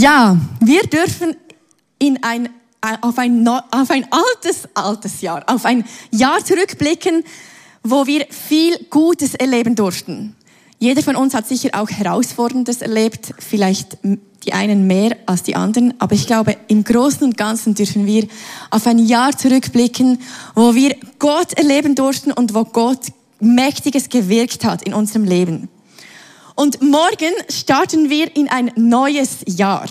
Ja, 0.00 0.36
wir 0.60 0.82
dürfen 0.82 1.34
in 1.98 2.22
ein, 2.22 2.48
auf, 3.00 3.18
ein, 3.18 3.48
auf 3.48 3.90
ein 3.90 4.06
altes, 4.12 4.68
altes 4.72 5.22
Jahr, 5.22 5.42
auf 5.48 5.64
ein 5.64 5.84
Jahr 6.12 6.44
zurückblicken, 6.44 7.24
wo 7.82 8.06
wir 8.06 8.26
viel 8.30 8.78
Gutes 8.90 9.34
erleben 9.34 9.74
durften. 9.74 10.36
Jeder 10.78 11.02
von 11.02 11.16
uns 11.16 11.34
hat 11.34 11.48
sicher 11.48 11.70
auch 11.72 11.90
Herausforderndes 11.90 12.80
erlebt, 12.80 13.34
vielleicht 13.40 13.98
die 14.44 14.52
einen 14.52 14.86
mehr 14.86 15.16
als 15.26 15.42
die 15.42 15.56
anderen, 15.56 15.94
aber 15.98 16.14
ich 16.14 16.28
glaube, 16.28 16.56
im 16.68 16.84
Großen 16.84 17.24
und 17.24 17.36
Ganzen 17.36 17.74
dürfen 17.74 18.06
wir 18.06 18.28
auf 18.70 18.86
ein 18.86 19.00
Jahr 19.00 19.36
zurückblicken, 19.36 20.20
wo 20.54 20.76
wir 20.76 20.94
Gott 21.18 21.54
erleben 21.54 21.96
durften 21.96 22.30
und 22.30 22.54
wo 22.54 22.62
Gott 22.62 23.08
Mächtiges 23.40 24.08
gewirkt 24.08 24.64
hat 24.64 24.84
in 24.84 24.94
unserem 24.94 25.24
Leben. 25.24 25.68
Und 26.58 26.82
morgen 26.82 27.32
starten 27.48 28.10
wir 28.10 28.34
in 28.34 28.48
ein 28.48 28.72
neues 28.74 29.44
Jahr. 29.46 29.86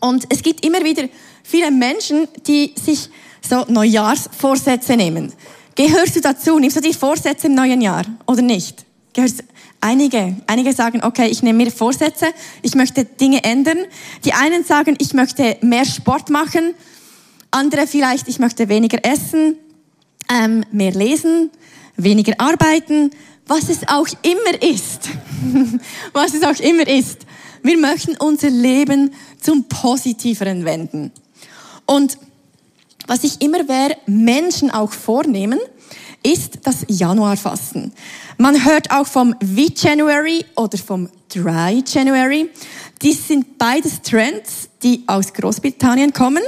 Und 0.00 0.26
es 0.28 0.42
gibt 0.42 0.62
immer 0.62 0.84
wieder 0.84 1.08
viele 1.42 1.70
Menschen, 1.70 2.28
die 2.46 2.74
sich 2.74 3.08
so 3.40 3.64
Neujahrsvorsätze 3.68 4.96
nehmen. 4.98 5.32
Gehörst 5.74 6.14
du 6.14 6.20
dazu? 6.20 6.58
Nimmst 6.58 6.76
du 6.76 6.82
dir 6.82 6.92
Vorsätze 6.92 7.46
im 7.46 7.54
neuen 7.54 7.80
Jahr 7.80 8.04
oder 8.26 8.42
nicht? 8.42 8.84
Gehörst 9.14 9.42
Einige, 9.80 10.36
einige 10.46 10.74
sagen, 10.74 11.02
okay, 11.04 11.28
ich 11.28 11.42
nehme 11.42 11.64
mir 11.64 11.70
Vorsätze, 11.70 12.26
ich 12.60 12.74
möchte 12.74 13.06
Dinge 13.06 13.42
ändern. 13.44 13.78
Die 14.26 14.34
einen 14.34 14.64
sagen, 14.64 14.94
ich 14.98 15.14
möchte 15.14 15.56
mehr 15.62 15.86
Sport 15.86 16.28
machen. 16.28 16.74
Andere 17.50 17.86
vielleicht, 17.86 18.28
ich 18.28 18.38
möchte 18.38 18.68
weniger 18.68 18.98
essen, 19.06 19.56
ähm, 20.30 20.64
mehr 20.70 20.92
lesen, 20.92 21.50
weniger 21.96 22.34
arbeiten, 22.36 23.10
was 23.48 23.68
es 23.68 23.88
auch 23.88 24.06
immer 24.22 24.62
ist. 24.62 25.08
was 26.12 26.34
es 26.34 26.42
auch 26.44 26.60
immer 26.60 26.86
ist. 26.86 27.26
Wir 27.62 27.78
möchten 27.78 28.16
unser 28.18 28.50
Leben 28.50 29.12
zum 29.40 29.64
Positiveren 29.64 30.64
wenden. 30.64 31.10
Und 31.86 32.18
was 33.06 33.24
ich 33.24 33.40
immer 33.40 33.66
wäre, 33.66 33.96
Menschen 34.06 34.70
auch 34.70 34.92
vornehmen, 34.92 35.58
ist 36.22 36.58
das 36.64 36.84
Januarfasten. 36.88 37.92
Man 38.36 38.64
hört 38.64 38.90
auch 38.90 39.06
vom 39.06 39.34
V-January 39.40 40.44
oder 40.56 40.76
vom 40.76 41.08
Dry 41.32 41.82
January. 41.86 42.50
Dies 43.00 43.28
sind 43.28 43.56
beides 43.56 44.02
Trends, 44.02 44.68
die 44.82 45.04
aus 45.06 45.32
Großbritannien 45.32 46.12
kommen. 46.12 46.42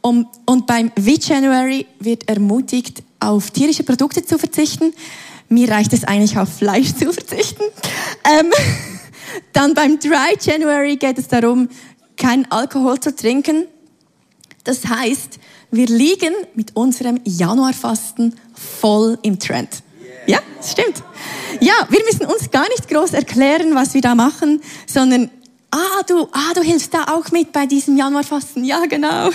Und 0.00 0.66
beim 0.66 0.92
V-January 0.96 1.86
wird 1.98 2.28
ermutigt, 2.28 3.02
auf 3.18 3.50
tierische 3.50 3.82
Produkte 3.82 4.24
zu 4.24 4.38
verzichten. 4.38 4.94
Mir 5.50 5.68
reicht 5.68 5.92
es 5.92 6.04
eigentlich 6.04 6.38
auf 6.38 6.48
Fleisch 6.48 6.94
zu 6.94 7.12
verzichten. 7.12 7.64
Ähm, 8.24 8.52
dann 9.52 9.74
beim 9.74 9.98
Dry 9.98 10.36
January 10.40 10.96
geht 10.96 11.18
es 11.18 11.26
darum, 11.26 11.68
keinen 12.16 12.50
Alkohol 12.50 13.00
zu 13.00 13.14
trinken. 13.14 13.66
Das 14.62 14.86
heißt, 14.86 15.40
wir 15.72 15.86
liegen 15.86 16.32
mit 16.54 16.76
unserem 16.76 17.20
Januarfasten 17.24 18.36
voll 18.54 19.18
im 19.22 19.40
Trend. 19.40 19.82
Ja, 20.26 20.38
das 20.56 20.70
stimmt. 20.72 21.02
Ja, 21.60 21.74
wir 21.88 22.00
müssen 22.04 22.26
uns 22.26 22.50
gar 22.52 22.68
nicht 22.68 22.88
groß 22.88 23.14
erklären, 23.14 23.74
was 23.74 23.94
wir 23.94 24.00
da 24.00 24.14
machen, 24.14 24.60
sondern 24.86 25.30
ah, 25.72 26.02
du, 26.06 26.28
ah, 26.30 26.54
du 26.54 26.62
hilfst 26.62 26.94
da 26.94 27.04
auch 27.12 27.32
mit 27.32 27.50
bei 27.50 27.66
diesem 27.66 27.96
Januarfasten. 27.96 28.64
Ja, 28.64 28.86
genau. 28.86 29.30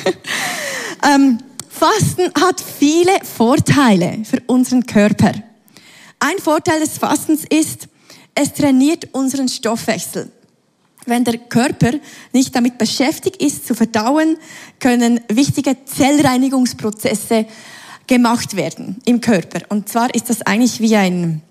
ähm, 1.03 1.39
Fasten 1.69 2.31
hat 2.41 2.61
viele 2.61 3.11
Vorteile 3.23 4.19
für 4.23 4.41
unseren 4.47 4.85
Körper. 4.85 5.33
Ein 6.27 6.39
Vorteil 6.39 6.79
des 6.79 6.97
Fastens 6.97 7.45
ist, 7.47 7.87
es 8.33 8.51
trainiert 8.51 9.09
unseren 9.11 9.47
Stoffwechsel. 9.47 10.31
Wenn 11.05 11.23
der 11.23 11.37
Körper 11.37 11.91
nicht 12.33 12.55
damit 12.55 12.79
beschäftigt 12.79 13.39
ist, 13.43 13.67
zu 13.67 13.75
verdauen, 13.75 14.37
können 14.79 15.21
wichtige 15.29 15.77
Zellreinigungsprozesse 15.85 17.45
gemacht 18.07 18.55
werden 18.55 18.99
im 19.05 19.21
Körper. 19.21 19.61
Und 19.69 19.87
zwar 19.87 20.15
ist 20.15 20.31
das 20.31 20.41
eigentlich 20.41 20.79
wie 20.79 20.95
ein, 20.95 21.43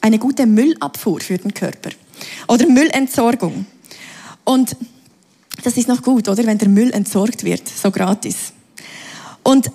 eine 0.00 0.18
gute 0.18 0.44
Müllabfuhr 0.44 1.20
für 1.20 1.38
den 1.38 1.54
Körper 1.54 1.90
oder 2.48 2.66
Müllentsorgung. 2.68 3.64
Und 4.42 4.76
das 5.62 5.76
ist 5.76 5.86
noch 5.86 6.02
gut, 6.02 6.28
oder? 6.28 6.44
Wenn 6.44 6.58
der 6.58 6.68
Müll 6.68 6.90
entsorgt 6.90 7.44
wird, 7.44 7.68
so 7.68 7.92
gratis. 7.92 8.52
Und 9.44 9.70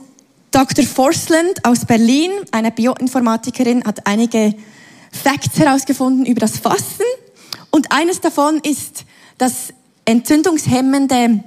Dr. 0.51 0.85
Forsland 0.85 1.63
aus 1.63 1.85
Berlin, 1.85 2.29
eine 2.51 2.71
Bioinformatikerin, 2.71 3.85
hat 3.85 4.05
einige 4.05 4.53
Facts 5.11 5.57
herausgefunden 5.57 6.25
über 6.25 6.41
das 6.41 6.59
Fasten. 6.59 7.03
Und 7.69 7.91
eines 7.93 8.19
davon 8.19 8.59
ist, 8.59 9.05
dass 9.37 9.73
entzündungshemmende 10.03 11.41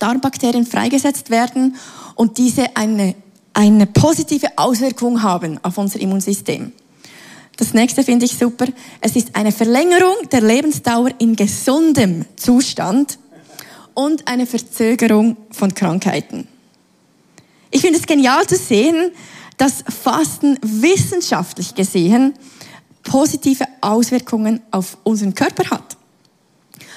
Darmbakterien 0.00 0.66
freigesetzt 0.66 1.30
werden 1.30 1.76
und 2.16 2.36
diese 2.38 2.76
eine, 2.76 3.14
eine 3.54 3.86
positive 3.86 4.48
Auswirkung 4.56 5.22
haben 5.22 5.60
auf 5.62 5.78
unser 5.78 6.00
Immunsystem. 6.00 6.72
Das 7.56 7.74
nächste 7.74 8.02
finde 8.02 8.24
ich 8.24 8.36
super. 8.36 8.66
Es 9.00 9.14
ist 9.14 9.36
eine 9.36 9.52
Verlängerung 9.52 10.16
der 10.32 10.40
Lebensdauer 10.40 11.10
in 11.18 11.36
gesundem 11.36 12.24
Zustand 12.34 13.18
und 13.94 14.26
eine 14.26 14.46
Verzögerung 14.46 15.36
von 15.52 15.72
Krankheiten. 15.72 16.48
Ich 17.72 17.80
finde 17.80 17.98
es 17.98 18.06
genial 18.06 18.46
zu 18.46 18.56
sehen, 18.56 19.12
dass 19.56 19.82
Fasten 19.88 20.58
wissenschaftlich 20.62 21.74
gesehen 21.74 22.34
positive 23.02 23.64
Auswirkungen 23.80 24.60
auf 24.70 24.98
unseren 25.02 25.34
Körper 25.34 25.70
hat. 25.70 25.96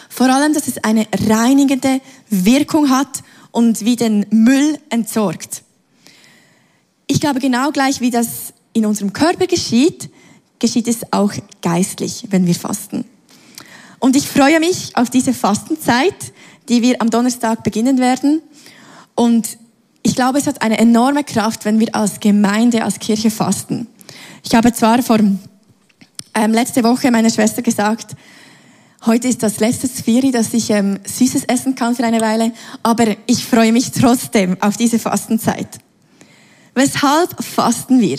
Vor 0.09 0.27
allem, 0.27 0.53
dass 0.53 0.67
es 0.67 0.83
eine 0.83 1.07
reinigende 1.27 2.01
Wirkung 2.29 2.89
hat 2.89 3.23
und 3.51 3.85
wie 3.85 3.95
den 3.95 4.25
Müll 4.29 4.77
entsorgt. 4.89 5.63
Ich 7.07 7.21
glaube, 7.21 7.39
genau 7.39 7.71
gleich 7.71 8.01
wie 8.01 8.11
das 8.11 8.53
in 8.73 8.85
unserem 8.85 9.13
Körper 9.13 9.47
geschieht, 9.47 10.09
geschieht 10.59 10.89
es 10.89 11.11
auch 11.11 11.31
geistlich, 11.61 12.25
wenn 12.29 12.45
wir 12.45 12.55
fasten. 12.55 13.05
Und 13.99 14.17
ich 14.17 14.27
freue 14.27 14.59
mich 14.59 14.95
auf 14.97 15.09
diese 15.09 15.33
Fastenzeit, 15.33 16.33
die 16.67 16.81
wir 16.81 17.01
am 17.01 17.09
Donnerstag 17.09 17.63
beginnen 17.63 17.97
werden. 17.97 18.41
Und 19.15 19.57
ich 20.05 20.15
glaube, 20.15 20.37
es 20.37 20.45
hat 20.45 20.61
eine 20.61 20.77
enorme 20.77 21.23
Kraft, 21.23 21.65
wenn 21.65 21.79
wir 21.79 21.95
als 21.95 22.19
Gemeinde, 22.19 22.83
als 22.83 22.99
Kirche 22.99 23.31
fasten. 23.31 23.87
Ich 24.43 24.53
habe 24.53 24.71
zwar 24.71 25.01
vor 25.01 25.17
ähm, 25.17 26.51
letzte 26.51 26.83
Woche 26.83 27.09
meiner 27.09 27.31
Schwester 27.31 27.61
gesagt, 27.63 28.15
Heute 29.07 29.27
ist 29.27 29.43
das 29.43 29.59
letzte 29.59 29.87
Sphiri, 29.87 30.31
dass 30.31 30.51
ich 30.55 30.71
ähm, 30.71 30.97
Süßes 31.03 31.43
essen 31.43 31.75
kann 31.75 31.95
für 31.95 32.03
eine 32.03 32.21
Weile, 32.21 32.51
aber 32.81 33.15
ich 33.27 33.45
freue 33.45 33.71
mich 33.71 33.91
trotzdem 33.91 34.59
auf 34.61 34.77
diese 34.77 34.97
Fastenzeit. 34.97 35.77
Weshalb 36.73 37.43
fasten 37.43 38.01
wir? 38.01 38.17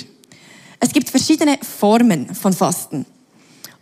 Es 0.78 0.92
gibt 0.92 1.10
verschiedene 1.10 1.58
Formen 1.60 2.32
von 2.36 2.52
Fasten. 2.52 3.04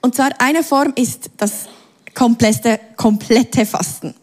Und 0.00 0.14
zwar 0.14 0.30
eine 0.38 0.62
Form 0.62 0.94
ist 0.96 1.28
das 1.36 1.66
komplette, 2.14 2.80
komplette 2.96 3.66
Fasten. 3.66 4.14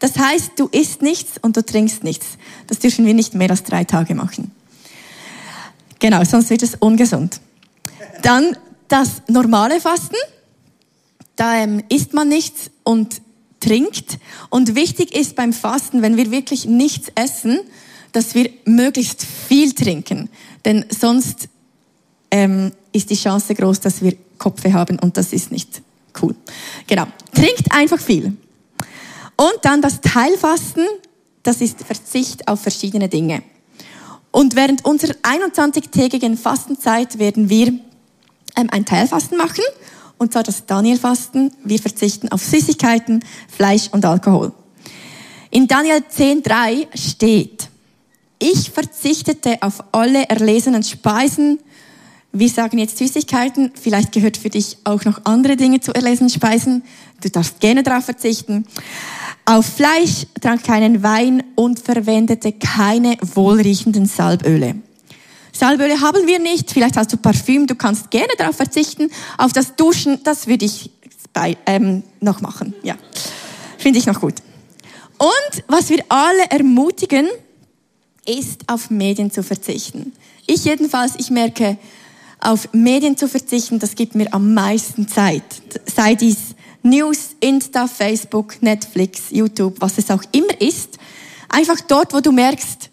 Das 0.00 0.18
heißt, 0.18 0.52
du 0.56 0.66
isst 0.68 1.02
nichts 1.02 1.32
und 1.40 1.56
du 1.56 1.64
trinkst 1.64 2.02
nichts. 2.04 2.26
Das 2.66 2.78
dürfen 2.78 3.06
wir 3.06 3.14
nicht 3.14 3.34
mehr 3.34 3.50
als 3.50 3.62
drei 3.62 3.84
Tage 3.84 4.14
machen. 4.14 4.50
Genau, 5.98 6.24
sonst 6.24 6.50
wird 6.50 6.62
es 6.62 6.74
ungesund. 6.74 7.40
Dann 8.22 8.56
das 8.88 9.22
normale 9.28 9.80
Fasten 9.80 10.16
da 11.40 11.56
ähm, 11.56 11.82
isst 11.88 12.12
man 12.12 12.28
nichts 12.28 12.70
und 12.84 13.22
trinkt. 13.60 14.18
Und 14.50 14.74
wichtig 14.74 15.16
ist 15.16 15.36
beim 15.36 15.54
Fasten, 15.54 16.02
wenn 16.02 16.18
wir 16.18 16.30
wirklich 16.30 16.66
nichts 16.66 17.10
essen, 17.14 17.60
dass 18.12 18.34
wir 18.34 18.50
möglichst 18.66 19.24
viel 19.24 19.72
trinken. 19.72 20.28
Denn 20.66 20.84
sonst 20.90 21.48
ähm, 22.30 22.72
ist 22.92 23.08
die 23.08 23.14
Chance 23.14 23.54
groß, 23.54 23.80
dass 23.80 24.02
wir 24.02 24.16
Kopfe 24.36 24.74
haben 24.74 24.98
und 24.98 25.16
das 25.16 25.32
ist 25.32 25.50
nicht 25.50 25.80
cool. 26.20 26.34
Genau. 26.86 27.06
Trinkt 27.32 27.72
einfach 27.72 28.00
viel. 28.00 28.36
Und 29.40 29.54
dann 29.62 29.80
das 29.80 30.02
Teilfasten, 30.02 30.86
das 31.42 31.62
ist 31.62 31.80
Verzicht 31.80 32.46
auf 32.46 32.60
verschiedene 32.60 33.08
Dinge. 33.08 33.42
Und 34.30 34.54
während 34.54 34.84
unserer 34.84 35.14
21-tägigen 35.22 36.36
Fastenzeit 36.36 37.18
werden 37.18 37.48
wir 37.48 37.68
ähm, 37.68 38.68
ein 38.70 38.84
Teilfasten 38.84 39.38
machen 39.38 39.64
und 40.18 40.34
zwar 40.34 40.42
das 40.42 40.66
Danielfasten. 40.66 41.54
Wir 41.64 41.78
verzichten 41.78 42.30
auf 42.30 42.42
Süßigkeiten, 42.42 43.24
Fleisch 43.48 43.88
und 43.92 44.04
Alkohol. 44.04 44.52
In 45.50 45.66
Daniel 45.66 46.04
10.3 46.14 46.88
steht, 46.94 47.70
ich 48.38 48.70
verzichtete 48.70 49.56
auf 49.62 49.82
alle 49.92 50.28
erlesenen 50.28 50.82
Speisen. 50.82 51.60
Wir 52.32 52.48
sagen 52.48 52.78
jetzt 52.78 52.98
Süßigkeiten, 52.98 53.72
vielleicht 53.80 54.12
gehört 54.12 54.36
für 54.36 54.50
dich 54.50 54.78
auch 54.84 55.04
noch 55.04 55.24
andere 55.24 55.56
Dinge 55.56 55.80
zu 55.80 55.92
erlesenen 55.92 56.30
Speisen. 56.30 56.84
Du 57.20 57.28
darfst 57.28 57.58
gerne 57.58 57.82
darauf 57.82 58.04
verzichten. 58.04 58.66
Auf 59.44 59.66
Fleisch, 59.66 60.26
trank 60.40 60.62
keinen 60.62 61.02
Wein 61.02 61.42
und 61.56 61.80
verwendete 61.80 62.52
keine 62.52 63.16
wohlriechenden 63.20 64.06
Salböle. 64.06 64.76
Salböle 65.52 66.00
haben 66.00 66.28
wir 66.28 66.38
nicht. 66.38 66.70
Vielleicht 66.70 66.96
hast 66.96 67.12
du 67.12 67.16
Parfüm, 67.16 67.66
du 67.66 67.74
kannst 67.74 68.12
gerne 68.12 68.32
darauf 68.38 68.54
verzichten. 68.54 69.10
Auf 69.36 69.52
das 69.52 69.74
Duschen, 69.74 70.22
das 70.22 70.46
würde 70.46 70.66
ich 70.66 70.92
bei, 71.32 71.56
ähm, 71.66 72.04
noch 72.20 72.40
machen. 72.40 72.74
Ja, 72.84 72.94
finde 73.76 73.98
ich 73.98 74.06
noch 74.06 74.20
gut. 74.20 74.34
Und 75.18 75.64
was 75.66 75.90
wir 75.90 76.04
alle 76.08 76.44
ermutigen, 76.48 77.26
ist 78.24 78.68
auf 78.68 78.88
Medien 78.88 79.32
zu 79.32 79.42
verzichten. 79.42 80.12
Ich 80.46 80.64
jedenfalls, 80.64 81.14
ich 81.18 81.30
merke, 81.30 81.76
auf 82.40 82.72
Medien 82.72 83.16
zu 83.16 83.28
verzichten, 83.28 83.78
das 83.78 83.94
gibt 83.94 84.14
mir 84.14 84.32
am 84.32 84.54
meisten 84.54 85.08
Zeit. 85.08 85.44
Sei 85.86 86.14
dies 86.14 86.54
News, 86.82 87.36
Insta, 87.40 87.86
Facebook, 87.86 88.62
Netflix, 88.62 89.24
YouTube, 89.30 89.76
was 89.80 89.98
es 89.98 90.10
auch 90.10 90.22
immer 90.32 90.60
ist. 90.60 90.98
Einfach 91.48 91.80
dort, 91.86 92.14
wo 92.14 92.20
du 92.20 92.32
merkst, 92.32 92.90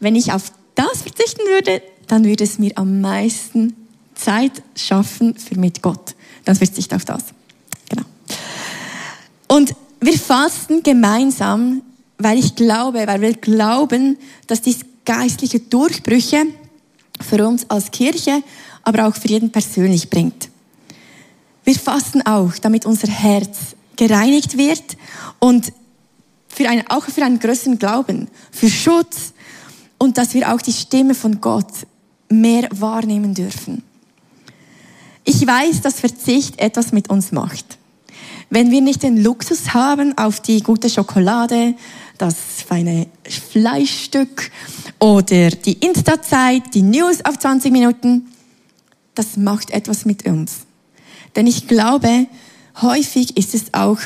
wenn 0.00 0.16
ich 0.16 0.32
auf 0.32 0.52
das 0.74 1.02
verzichten 1.02 1.42
würde, 1.46 1.82
dann 2.06 2.24
würde 2.24 2.44
es 2.44 2.58
mir 2.58 2.72
am 2.76 3.00
meisten 3.00 3.74
Zeit 4.14 4.62
schaffen 4.74 5.36
für 5.36 5.58
mit 5.58 5.82
Gott. 5.82 6.14
Dann 6.44 6.56
verzichte 6.56 6.96
auf 6.96 7.04
das. 7.04 7.24
Genau. 7.88 8.04
Und 9.48 9.74
wir 10.00 10.18
fasten 10.18 10.82
gemeinsam, 10.82 11.82
weil 12.18 12.38
ich 12.38 12.54
glaube, 12.54 13.06
weil 13.06 13.20
wir 13.20 13.34
glauben, 13.34 14.16
dass 14.46 14.62
dies 14.62 14.80
geistliche 15.04 15.60
Durchbrüche 15.60 16.46
für 17.22 17.46
uns 17.46 17.68
als 17.68 17.90
Kirche, 17.90 18.42
aber 18.82 19.06
auch 19.06 19.14
für 19.14 19.28
jeden 19.28 19.50
persönlich 19.50 20.10
bringt. 20.10 20.48
Wir 21.64 21.74
fasten 21.74 22.22
auch, 22.22 22.52
damit 22.60 22.86
unser 22.86 23.08
Herz 23.08 23.74
gereinigt 23.96 24.56
wird 24.56 24.96
und 25.38 25.72
für 26.48 26.68
einen, 26.68 26.86
auch 26.88 27.04
für 27.04 27.24
einen 27.24 27.38
größeren 27.38 27.78
Glauben, 27.78 28.28
für 28.52 28.70
Schutz 28.70 29.32
und 29.98 30.16
dass 30.16 30.34
wir 30.34 30.52
auch 30.52 30.60
die 30.60 30.72
Stimme 30.72 31.14
von 31.14 31.40
Gott 31.40 31.72
mehr 32.28 32.68
wahrnehmen 32.72 33.34
dürfen. 33.34 33.82
Ich 35.24 35.44
weiß, 35.46 35.80
dass 35.80 36.00
Verzicht 36.00 36.60
etwas 36.60 36.92
mit 36.92 37.10
uns 37.10 37.32
macht. 37.32 37.78
Wenn 38.48 38.70
wir 38.70 38.80
nicht 38.80 39.02
den 39.02 39.22
Luxus 39.22 39.74
haben 39.74 40.16
auf 40.16 40.40
die 40.40 40.62
gute 40.62 40.88
Schokolade, 40.88 41.74
das 42.18 42.36
feine 42.66 43.06
Fleischstück 43.24 44.50
oder 44.98 45.50
die 45.50 45.74
Insta-Zeit, 45.74 46.74
die 46.74 46.82
News 46.82 47.24
auf 47.24 47.38
20 47.38 47.72
Minuten, 47.72 48.28
das 49.14 49.36
macht 49.36 49.70
etwas 49.70 50.04
mit 50.04 50.26
uns. 50.26 50.66
Denn 51.34 51.46
ich 51.46 51.68
glaube, 51.68 52.26
häufig 52.80 53.36
ist 53.36 53.54
es 53.54 53.74
auch 53.74 53.98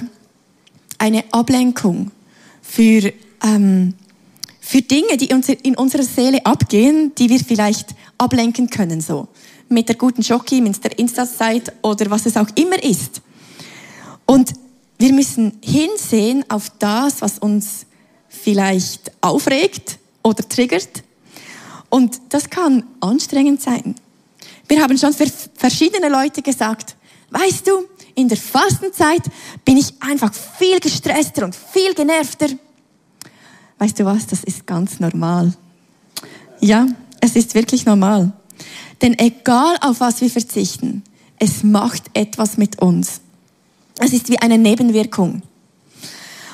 eine 0.99 1.25
Ablenkung 1.33 2.11
für, 2.63 3.13
ähm, 3.43 3.95
für 4.61 4.83
Dinge, 4.83 5.17
die 5.17 5.31
in 5.63 5.77
unserer 5.77 6.03
Seele 6.03 6.45
abgehen, 6.45 7.13
die 7.17 7.29
wir 7.29 7.41
vielleicht 7.41 7.95
ablenken 8.19 8.69
können, 8.71 9.01
so. 9.01 9.29
Mit 9.69 9.89
der 9.89 9.97
guten 9.97 10.23
Schoki, 10.23 10.61
mit 10.61 10.83
der 10.83 10.99
Insta-Zeit 10.99 11.73
oder 11.83 12.11
was 12.11 12.27
es 12.27 12.37
auch 12.37 12.49
immer 12.57 12.83
ist. 12.83 13.23
Und 14.27 14.53
wir 14.99 15.13
müssen 15.13 15.59
hinsehen 15.63 16.45
auf 16.49 16.71
das, 16.79 17.23
was 17.23 17.39
uns 17.39 17.87
vielleicht 18.31 19.13
aufregt 19.21 19.99
oder 20.23 20.49
triggert. 20.49 21.03
Und 21.91 22.21
das 22.31 22.49
kann 22.49 22.85
anstrengend 23.01 23.61
sein. 23.61 23.97
Wir 24.69 24.81
haben 24.81 24.97
schon 24.97 25.13
für 25.13 25.27
verschiedene 25.55 26.09
Leute 26.09 26.41
gesagt, 26.41 26.97
weißt 27.31 27.67
du, 27.67 27.85
in 28.15 28.29
der 28.29 28.39
Fastenzeit 28.39 29.23
bin 29.65 29.77
ich 29.77 29.93
einfach 30.01 30.33
viel 30.33 30.79
gestresster 30.81 31.45
und 31.45 31.55
viel 31.55 31.93
genervter. 31.95 32.49
Weißt 33.79 33.99
du 33.99 34.05
was, 34.05 34.27
das 34.27 34.45
ist 34.45 34.67
ganz 34.67 35.01
normal. 35.01 35.53
Ja, 36.61 36.87
es 37.21 37.35
ist 37.35 37.55
wirklich 37.55 37.85
normal. 37.85 38.33
Denn 39.03 39.19
egal 39.19 39.77
auf 39.81 40.01
was 40.01 40.21
wir 40.21 40.31
verzichten, 40.31 41.03
es 41.39 41.63
macht 41.65 42.05
etwas 42.15 42.59
mit 42.59 42.81
uns. 42.81 43.21
Es 43.99 44.13
ist 44.13 44.29
wie 44.29 44.39
eine 44.39 44.59
Nebenwirkung. 44.59 45.43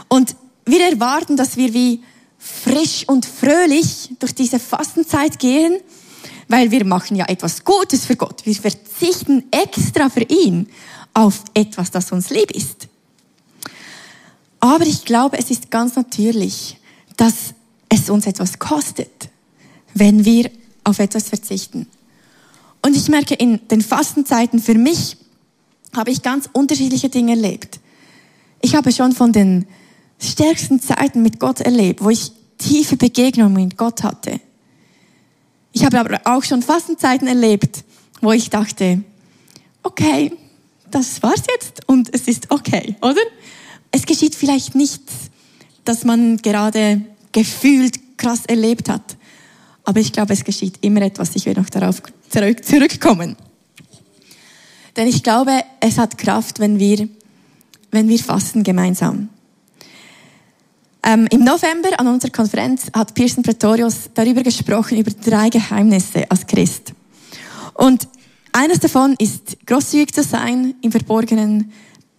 Und 0.09 0.37
wir 0.67 0.81
erwarten, 0.85 1.37
dass 1.37 1.57
wir 1.57 1.73
wie 1.73 2.03
frisch 2.39 3.05
und 3.09 3.25
fröhlich 3.25 4.11
durch 4.19 4.35
diese 4.35 4.59
Fastenzeit 4.59 5.39
gehen, 5.39 5.79
weil 6.49 6.71
wir 6.71 6.85
machen 6.85 7.17
ja 7.17 7.27
etwas 7.27 7.65
Gutes 7.65 8.05
für 8.05 8.17
Gott. 8.17 8.45
Wir 8.45 8.55
verzichten 8.55 9.45
extra 9.51 10.11
für 10.11 10.23
ihn 10.23 10.69
auf 11.15 11.45
etwas, 11.55 11.91
das 11.91 12.13
uns 12.13 12.31
lieb 12.31 12.51
ist. 12.51 12.89
Aber 14.61 14.87
ich 14.87 15.05
glaube, 15.05 15.39
es 15.39 15.51
ist 15.51 15.71
ganz 15.71 15.97
natürlich, 15.97 16.79
dass 17.17 17.55
es 17.89 18.11
uns 18.11 18.27
etwas 18.27 18.59
kostet, 18.59 19.29
wenn 19.95 20.25
wir 20.25 20.51
auf 20.85 20.99
etwas 20.99 21.29
verzichten. 21.29 21.87
Und 22.83 22.97
ich 22.97 23.09
merke, 23.09 23.35
in 23.35 23.67
den 23.69 23.81
Fastenzeiten 23.81 24.61
für 24.61 24.75
mich 24.75 25.17
habe 25.97 26.11
ich 26.11 26.23
ganz 26.23 26.49
unterschiedliche 26.53 27.09
Dinge 27.09 27.33
erlebt. 27.33 27.81
Ich 28.61 28.75
habe 28.75 28.93
schon 28.93 29.13
von 29.13 29.33
den 29.33 29.67
stärksten 30.21 30.81
Zeiten 30.81 31.23
mit 31.23 31.41
Gott 31.41 31.61
erlebt, 31.61 32.03
wo 32.03 32.11
ich 32.11 32.33
tiefe 32.59 32.97
Begegnungen 32.97 33.55
mit 33.55 33.77
Gott 33.77 34.03
hatte. 34.03 34.41
Ich 35.73 35.85
habe 35.85 36.01
aber 36.01 36.21
auch 36.25 36.43
schon 36.43 36.63
Fastenzeiten 36.63 37.29
erlebt, 37.29 37.85
wo 38.23 38.33
ich 38.33 38.49
dachte, 38.49 39.03
okay, 39.83 40.33
das 40.91 41.23
war's 41.23 41.43
jetzt 41.55 41.87
und 41.87 42.13
es 42.15 42.29
ist 42.29 42.51
okay, 42.51 42.97
oder? 43.03 43.21
Es 43.91 44.07
geschieht 44.07 44.35
vielleicht 44.35 44.75
nichts, 44.75 45.31
dass 45.85 46.05
man 46.05 46.39
gerade 46.39 47.03
gefühlt 47.33 48.17
krass 48.17 48.47
erlebt 48.47 48.89
hat. 48.89 49.17
Aber 49.85 50.01
ich 50.01 50.13
glaube, 50.13 50.33
es 50.33 50.45
geschieht 50.45 50.79
immer 50.81 51.03
etwas. 51.03 51.37
Ich 51.37 51.47
werde 51.47 51.61
noch 51.61 51.71
darauf 51.71 52.03
zurück, 52.29 52.65
zurückkommen. 52.65 53.37
Denn 54.97 55.07
ich 55.07 55.23
glaube, 55.23 55.63
es 55.81 55.99
hat 55.99 56.19
Kraft, 56.19 56.59
wenn 56.59 56.79
wir, 56.79 57.09
wenn 57.91 58.09
wir 58.09 58.19
fasten 58.19 58.63
gemeinsam. 58.63 59.29
Ähm, 61.09 61.29
Im 61.31 61.45
November 61.45 61.91
an 62.01 62.09
unserer 62.09 62.33
Konferenz 62.33 62.91
hat 62.93 63.15
Pearson 63.15 63.45
Pretorius 63.45 64.11
darüber 64.13 64.43
gesprochen, 64.43 64.99
über 64.99 65.13
drei 65.13 65.51
Geheimnisse 65.51 66.29
als 66.29 66.45
Christ. 66.49 66.95
Und 67.75 68.09
eines 68.51 68.81
davon 68.81 69.15
ist, 69.21 69.57
großzügig 69.67 70.13
zu 70.13 70.25
sein 70.25 70.75
im 70.83 70.91
Verborgenen, 70.91 71.71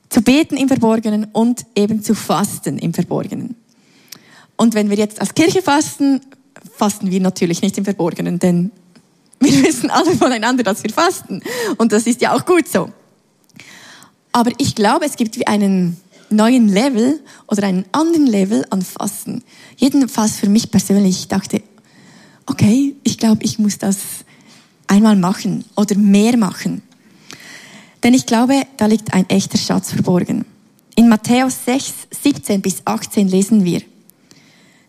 zu 0.08 0.22
beten 0.22 0.56
im 0.56 0.70
Verborgenen 0.70 1.26
und 1.34 1.66
eben 1.76 2.02
zu 2.02 2.16
fasten 2.16 2.80
im 2.80 2.94
Verborgenen. 2.94 3.58
Und 4.56 4.74
wenn 4.74 4.90
wir 4.90 4.96
jetzt 4.96 5.20
als 5.20 5.34
Kirche 5.34 5.62
fasten, 5.62 6.22
fasten 6.78 7.12
wir 7.12 7.20
natürlich 7.20 7.62
nicht 7.62 7.78
im 7.78 7.84
Verborgenen, 7.84 8.40
denn 8.40 8.72
wir 9.42 9.52
wissen 9.66 9.90
alle 9.90 10.16
voneinander, 10.16 10.64
dass 10.64 10.82
wir 10.84 10.94
fasten. 10.94 11.42
Und 11.78 11.92
das 11.92 12.08
ist 12.08 12.22
ja 12.22 12.34
auch 12.34 12.46
gut 12.46 12.70
so. 12.70 12.90
Aber 14.32 14.52
ich 14.60 14.76
glaube, 14.76 15.06
es 15.06 15.18
gibt 15.18 15.36
wie 15.36 15.46
einen 15.46 15.98
neuen 16.30 16.68
Level 16.68 17.20
oder 17.48 17.64
einen 17.64 17.86
anderen 17.92 18.28
Level 18.28 18.66
an 18.70 18.82
Fasten. 18.82 19.44
Jedenfalls 19.78 20.38
für 20.38 20.50
mich 20.50 20.72
persönlich. 20.72 21.20
Ich 21.20 21.28
dachte, 21.28 21.62
okay, 22.46 22.96
ich 23.04 23.18
glaube, 23.18 23.44
ich 23.44 23.60
muss 23.60 23.78
das 23.78 23.98
einmal 24.88 25.16
machen 25.16 25.66
oder 25.76 25.96
mehr 25.98 26.38
machen. 26.38 26.82
Denn 28.04 28.14
ich 28.14 28.26
glaube, 28.26 28.62
da 28.78 28.86
liegt 28.86 29.14
ein 29.14 29.30
echter 29.30 29.58
Schatz 29.58 29.92
verborgen. 29.92 30.46
In 30.96 31.10
Matthäus 31.10 31.66
6, 31.66 31.94
17 32.24 32.62
bis 32.62 32.82
18 32.86 33.28
lesen 33.28 33.64
wir, 33.64 33.82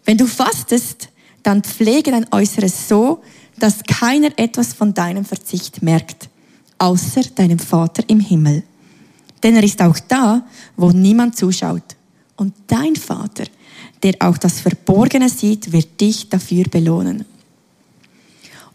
wenn 0.05 0.17
du 0.17 0.27
fastest, 0.27 1.11
dann 1.43 1.63
pflege 1.63 2.11
dein 2.11 2.27
Äußeres 2.33 2.89
so, 2.89 3.23
dass 3.59 3.83
keiner 3.83 4.31
etwas 4.37 4.73
von 4.73 4.95
deinem 4.95 5.25
Verzicht 5.25 5.83
merkt, 5.83 6.29
außer 6.79 7.23
deinem 7.35 7.59
Vater 7.59 8.05
im 8.07 8.21
Himmel. 8.21 8.63
Denn 9.43 9.57
er 9.57 9.63
ist 9.63 9.83
auch 9.83 9.99
da, 10.09 10.47
wo 10.79 10.91
niemand 10.91 11.37
zuschaut. 11.37 11.97
Und 12.37 12.55
dein 12.69 12.97
Vater, 12.97 13.45
der 14.03 14.15
auch 14.21 14.39
das 14.39 14.61
Verborgene 14.61 15.29
sieht, 15.29 15.73
wird 15.73 16.01
dich 16.01 16.31
dafür 16.31 16.65
belohnen. 16.71 17.27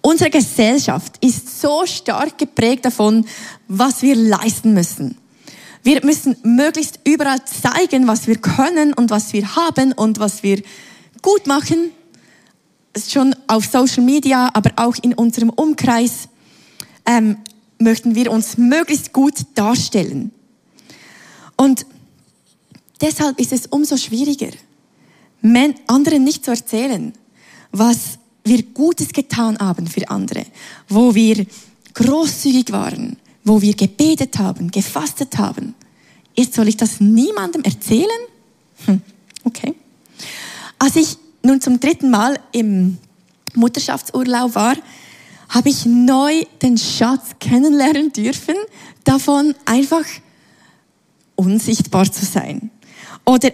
Unsere 0.02 0.30
Gesellschaft 0.30 1.14
ist 1.22 1.62
so 1.62 1.86
stark 1.86 2.38
geprägt 2.38 2.84
davon, 2.84 3.26
was 3.70 4.02
wir 4.02 4.16
leisten 4.16 4.74
müssen. 4.74 5.18
Wir 5.82 6.04
müssen 6.04 6.36
möglichst 6.44 7.00
überall 7.06 7.44
zeigen, 7.46 8.06
was 8.06 8.28
wir 8.28 8.36
können 8.36 8.94
und 8.94 9.10
was 9.10 9.32
wir 9.32 9.56
haben 9.56 9.94
und 9.94 10.20
was 10.20 10.44
wir 10.44 10.62
gut 11.22 11.48
machen. 11.48 11.92
Schon 12.98 13.34
auf 13.48 13.66
Social 13.66 14.04
Media, 14.04 14.52
aber 14.54 14.72
auch 14.76 14.96
in 15.02 15.14
unserem 15.14 15.50
Umkreis 15.50 16.28
ähm, 17.06 17.38
möchten 17.80 18.14
wir 18.14 18.30
uns 18.30 18.58
möglichst 18.58 19.14
gut 19.14 19.36
darstellen. 19.56 20.32
Und 21.56 21.86
deshalb 23.04 23.40
ist 23.40 23.52
es 23.52 23.68
umso 23.68 23.98
schwieriger, 23.98 24.52
anderen 25.88 26.24
nicht 26.24 26.46
zu 26.46 26.52
erzählen, 26.52 27.14
was 27.72 28.18
wir 28.46 28.64
Gutes 28.64 29.10
getan 29.10 29.58
haben 29.60 29.88
für 29.88 30.10
andere, 30.10 30.46
wo 30.88 31.14
wir 31.14 31.46
großzügig 31.94 32.72
waren, 32.72 33.18
wo 33.44 33.62
wir 33.62 33.76
gebetet 33.76 34.40
haben, 34.40 34.72
gefastet 34.72 35.38
haben. 35.38 35.76
Jetzt 36.36 36.56
soll 36.56 36.68
ich 36.68 36.78
das 36.78 37.00
niemandem 37.00 37.64
erzählen? 37.64 38.08
Hm, 38.86 39.02
okay. 39.44 39.76
Als 40.80 40.96
ich 40.96 41.18
nun 41.44 41.62
zum 41.62 41.80
dritten 41.80 42.10
Mal 42.10 42.40
im 42.52 42.98
Mutterschaftsurlaub 43.54 44.56
war, 44.56 44.76
habe 45.50 45.70
ich 45.70 45.86
neu 45.86 46.44
den 46.62 46.78
Schatz 46.78 47.36
kennenlernen 47.40 48.12
dürfen, 48.12 48.56
davon 49.04 49.54
einfach 49.66 50.06
unsichtbar 51.36 52.12
zu 52.12 52.26
sein. 52.26 52.72
Oder 53.26 53.52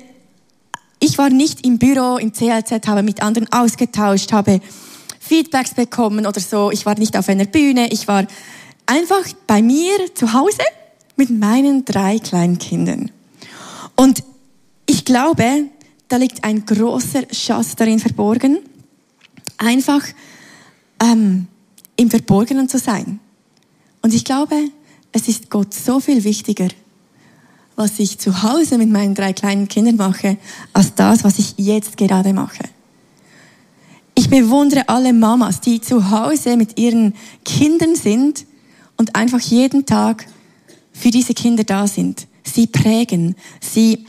ich 1.00 1.18
war 1.18 1.30
nicht 1.30 1.66
im 1.66 1.78
Büro, 1.78 2.18
im 2.18 2.34
CLZ, 2.34 2.88
habe 2.88 3.04
mit 3.04 3.22
anderen 3.22 3.52
ausgetauscht, 3.52 4.32
habe 4.32 4.60
Feedbacks 5.20 5.74
bekommen 5.74 6.26
oder 6.26 6.40
so. 6.40 6.72
Ich 6.72 6.86
war 6.86 6.98
nicht 6.98 7.16
auf 7.16 7.30
einer 7.30 7.46
Bühne. 7.46 7.92
Ich 7.92 8.08
war 8.08 8.26
einfach 8.86 9.24
bei 9.48 9.62
mir 9.62 10.14
zu 10.16 10.34
Hause 10.34 10.64
mit 11.16 11.30
meinen 11.30 11.86
drei 11.86 12.20
kleinen 12.20 12.58
Kindern. 12.58 13.12
Und 13.96 14.24
ich 14.86 15.06
glaube, 15.06 15.66
da 16.08 16.18
liegt 16.18 16.44
ein 16.44 16.66
großer 16.66 17.24
Schatz 17.32 17.76
darin 17.76 18.00
verborgen, 18.00 18.60
einfach 19.58 20.02
ähm, 21.02 21.48
im 21.96 22.10
Verborgenen 22.10 22.68
zu 22.68 22.80
sein. 22.80 23.20
Und 24.02 24.14
ich 24.14 24.26
glaube, 24.26 24.56
es 25.12 25.28
ist 25.28 25.50
Gott 25.50 25.74
so 25.74 26.00
viel 26.00 26.24
wichtiger, 26.24 26.70
was 27.80 27.98
ich 27.98 28.20
zu 28.20 28.44
Hause 28.44 28.78
mit 28.78 28.90
meinen 28.90 29.16
drei 29.16 29.32
kleinen 29.32 29.70
Kindern 29.70 29.96
mache, 29.96 30.38
als 30.74 30.96
das, 30.96 31.24
was 31.24 31.40
ich 31.40 31.54
jetzt 31.56 31.96
gerade 31.96 32.34
mache. 32.34 32.66
Ich 34.16 34.30
bewundere 34.30 34.90
alle 34.90 35.14
Mamas, 35.14 35.62
die 35.62 35.80
zu 35.80 36.12
Hause 36.12 36.58
mit 36.58 36.78
ihren 36.78 37.14
Kindern 37.46 37.96
sind 37.96 38.46
und 38.98 39.16
einfach 39.16 39.40
jeden 39.40 39.86
Tag 39.86 40.26
für 40.92 41.10
diese 41.10 41.34
Kinder 41.34 41.64
da 41.64 41.88
sind. 41.88 42.28
Sie 42.44 42.68
prägen, 42.68 43.38
sie 43.62 44.06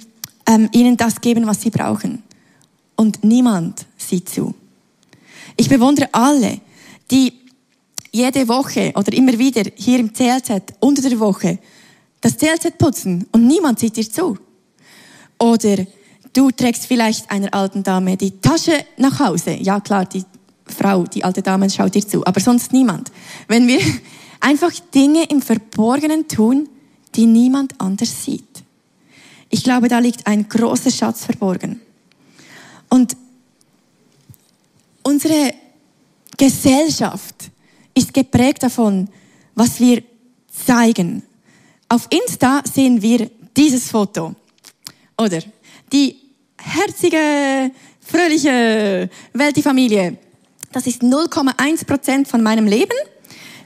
ähm, 0.47 0.69
ihnen 0.73 0.97
das 0.97 1.21
geben, 1.21 1.47
was 1.47 1.63
sie 1.63 1.71
brauchen. 1.71 2.25
Und 2.97 3.23
niemand 3.23 3.87
sieht 3.97 4.29
zu. 4.29 4.53
Ich 5.57 5.69
bewundere 5.69 6.09
alle, 6.11 6.61
die 7.09 7.35
jede 8.11 8.49
Woche 8.49 8.91
oder 8.97 9.13
immer 9.13 9.39
wieder 9.39 9.63
hier 9.77 10.01
im 10.01 10.13
CLZ 10.13 10.75
unter 10.81 11.09
der 11.09 11.21
Woche 11.21 11.61
das 12.21 12.37
CLZ 12.37 12.77
putzen 12.79 13.27
und 13.33 13.47
niemand 13.47 13.79
sieht 13.79 13.97
dir 13.97 14.11
zu. 14.11 14.39
Oder 15.39 15.87
du 16.33 16.51
trägst 16.51 16.87
vielleicht 16.87 17.31
einer 17.31 17.53
alten 17.55 17.83
Dame 17.83 18.17
die 18.17 18.41
Tasche 18.41 18.85
nach 18.97 19.19
Hause. 19.21 19.53
Ja 19.53 19.81
klar, 19.81 20.05
die 20.05 20.25
Frau, 20.67 21.05
die 21.05 21.25
alte 21.25 21.43
Dame 21.43 21.69
schaut 21.71 21.95
dir 21.95 22.07
zu, 22.07 22.25
aber 22.27 22.41
sonst 22.41 22.73
niemand. 22.73 23.11
Wenn 23.49 23.67
wir 23.67 23.81
einfach 24.41 24.73
Dinge 24.95 25.25
im 25.25 25.43
Verborgenen 25.43 26.29
tun, 26.29 26.69
die 27.15 27.27
niemand 27.27 27.81
anders 27.81 28.25
sieht. 28.25 28.45
Ich 29.49 29.65
glaube, 29.65 29.89
da 29.89 29.99
liegt 29.99 30.27
ein 30.27 30.49
großer 30.49 30.91
Schatz 30.91 31.25
verborgen. 31.25 31.81
Und 32.89 33.17
unsere 35.03 35.55
Gesellschaft 36.37 37.51
ist 37.95 38.15
geprägt 38.15 38.63
davon, 38.63 39.09
was 39.55 39.81
wir 39.81 40.03
zeigen. 40.49 41.23
Auf 41.93 42.07
Insta 42.11 42.63
sehen 42.73 43.03
wir 43.03 43.29
dieses 43.57 43.91
Foto. 43.91 44.37
Oder 45.19 45.41
die 45.93 46.17
herzige, 46.57 47.73
fröhliche 48.01 49.11
Welti-Familie. 49.33 50.17
Das 50.71 50.87
ist 50.87 51.03
0,1 51.03 51.85
Prozent 51.85 52.29
von 52.29 52.45
meinem 52.45 52.67
Leben. 52.67 52.95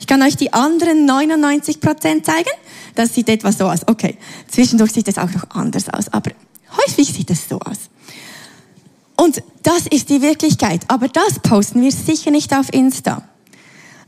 Ich 0.00 0.06
kann 0.06 0.22
euch 0.22 0.36
die 0.36 0.54
anderen 0.54 1.04
99 1.04 1.80
Prozent 1.80 2.24
zeigen. 2.24 2.48
Das 2.94 3.14
sieht 3.14 3.28
etwas 3.28 3.58
so 3.58 3.66
aus. 3.66 3.80
Okay, 3.86 4.16
zwischendurch 4.48 4.92
sieht 4.92 5.08
es 5.08 5.18
auch 5.18 5.30
noch 5.30 5.50
anders 5.50 5.90
aus, 5.90 6.08
aber 6.08 6.30
häufig 6.78 7.12
sieht 7.12 7.30
es 7.30 7.46
so 7.46 7.58
aus. 7.60 7.90
Und 9.16 9.42
das 9.62 9.86
ist 9.88 10.08
die 10.08 10.22
Wirklichkeit. 10.22 10.80
Aber 10.88 11.08
das 11.08 11.40
posten 11.40 11.82
wir 11.82 11.92
sicher 11.92 12.30
nicht 12.30 12.56
auf 12.56 12.72
Insta. 12.72 13.28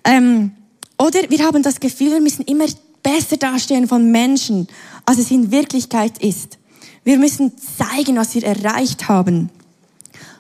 Ähm, 0.04 0.52
oder 0.98 1.20
wir 1.28 1.44
haben 1.44 1.62
das 1.62 1.80
Gefühl, 1.80 2.12
wir 2.12 2.20
müssen 2.22 2.46
immer 2.46 2.64
besser 3.06 3.36
dastehen 3.36 3.86
von 3.86 4.10
Menschen, 4.10 4.66
als 5.04 5.18
es 5.18 5.30
in 5.30 5.52
Wirklichkeit 5.52 6.18
ist. 6.18 6.58
Wir 7.04 7.18
müssen 7.18 7.52
zeigen, 7.56 8.16
was 8.16 8.34
wir 8.34 8.42
erreicht 8.42 9.08
haben, 9.08 9.48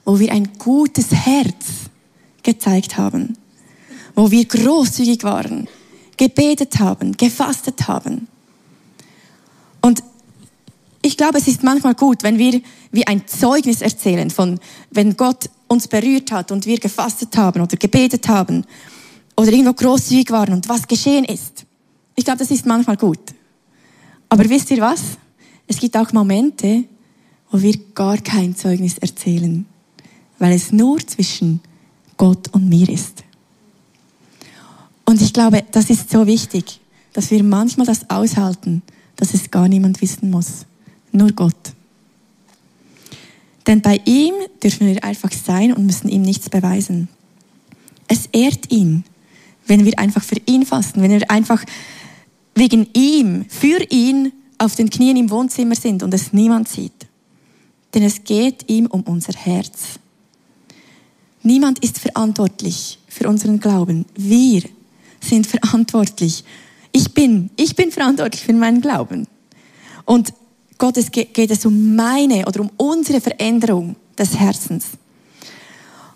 wo 0.04 0.18
wir 0.18 0.32
ein 0.32 0.48
gutes 0.58 1.12
Herz 1.12 1.64
gezeigt 2.42 2.98
haben, 2.98 3.38
wo 4.16 4.32
wir 4.32 4.44
großzügig 4.44 5.22
waren, 5.22 5.68
gebetet 6.16 6.80
haben, 6.80 7.16
gefastet 7.16 7.86
haben. 7.86 8.26
Und 9.80 10.02
ich 11.02 11.16
glaube, 11.16 11.38
es 11.38 11.46
ist 11.46 11.62
manchmal 11.62 11.94
gut, 11.94 12.24
wenn 12.24 12.36
wir 12.36 12.60
wie 12.90 13.06
ein 13.06 13.28
Zeugnis 13.28 13.80
erzählen 13.80 14.28
von, 14.28 14.58
wenn 14.90 15.16
Gott 15.16 15.50
uns 15.68 15.86
berührt 15.86 16.32
hat 16.32 16.50
und 16.50 16.66
wir 16.66 16.80
gefastet 16.80 17.36
haben 17.36 17.60
oder 17.60 17.76
gebetet 17.76 18.26
haben 18.26 18.64
oder 19.36 19.52
irgendwo 19.52 19.72
großzügig 19.72 20.32
waren 20.32 20.54
und 20.54 20.68
was 20.68 20.88
geschehen 20.88 21.24
ist. 21.24 21.65
Ich 22.16 22.24
glaube, 22.24 22.38
das 22.38 22.50
ist 22.50 22.66
manchmal 22.66 22.96
gut. 22.96 23.20
Aber 24.28 24.48
wisst 24.48 24.70
ihr 24.70 24.78
was? 24.78 25.02
Es 25.66 25.78
gibt 25.78 25.96
auch 25.96 26.12
Momente, 26.12 26.84
wo 27.50 27.60
wir 27.60 27.76
gar 27.94 28.18
kein 28.18 28.56
Zeugnis 28.56 28.98
erzählen, 28.98 29.66
weil 30.38 30.52
es 30.52 30.72
nur 30.72 30.98
zwischen 31.06 31.60
Gott 32.16 32.48
und 32.52 32.68
mir 32.68 32.88
ist. 32.88 33.22
Und 35.04 35.22
ich 35.22 35.32
glaube, 35.32 35.64
das 35.70 35.90
ist 35.90 36.10
so 36.10 36.26
wichtig, 36.26 36.80
dass 37.12 37.30
wir 37.30 37.42
manchmal 37.44 37.86
das 37.86 38.10
aushalten, 38.10 38.82
dass 39.14 39.34
es 39.34 39.50
gar 39.50 39.68
niemand 39.68 40.02
wissen 40.02 40.30
muss. 40.30 40.66
Nur 41.12 41.32
Gott. 41.32 41.72
Denn 43.66 43.82
bei 43.82 44.00
ihm 44.04 44.34
dürfen 44.62 44.86
wir 44.86 45.02
einfach 45.04 45.32
sein 45.32 45.72
und 45.72 45.86
müssen 45.86 46.08
ihm 46.08 46.22
nichts 46.22 46.48
beweisen. 46.48 47.08
Es 48.08 48.26
ehrt 48.32 48.70
ihn, 48.70 49.04
wenn 49.66 49.84
wir 49.84 49.98
einfach 49.98 50.22
für 50.22 50.40
ihn 50.46 50.64
fasten, 50.64 51.02
wenn 51.02 51.10
wir 51.10 51.30
einfach 51.30 51.64
wegen 52.56 52.88
ihm, 52.94 53.44
für 53.48 53.80
ihn 53.90 54.32
auf 54.58 54.74
den 54.74 54.90
Knien 54.90 55.16
im 55.16 55.30
Wohnzimmer 55.30 55.76
sind 55.76 56.02
und 56.02 56.12
es 56.12 56.32
niemand 56.32 56.68
sieht. 56.68 57.06
Denn 57.94 58.02
es 58.02 58.24
geht 58.24 58.68
ihm 58.68 58.86
um 58.86 59.02
unser 59.02 59.34
Herz. 59.34 60.00
Niemand 61.42 61.78
ist 61.84 61.98
verantwortlich 61.98 62.98
für 63.06 63.28
unseren 63.28 63.60
Glauben. 63.60 64.06
Wir 64.16 64.62
sind 65.20 65.46
verantwortlich. 65.46 66.42
Ich 66.92 67.12
bin, 67.12 67.50
ich 67.56 67.76
bin 67.76 67.92
verantwortlich 67.92 68.42
für 68.42 68.54
meinen 68.54 68.80
Glauben. 68.80 69.28
Und 70.06 70.32
Gott, 70.78 70.96
es 70.96 71.10
geht 71.10 71.50
es 71.50 71.64
um 71.66 71.94
meine 71.94 72.46
oder 72.46 72.60
um 72.60 72.70
unsere 72.76 73.20
Veränderung 73.20 73.96
des 74.18 74.36
Herzens. 74.36 74.86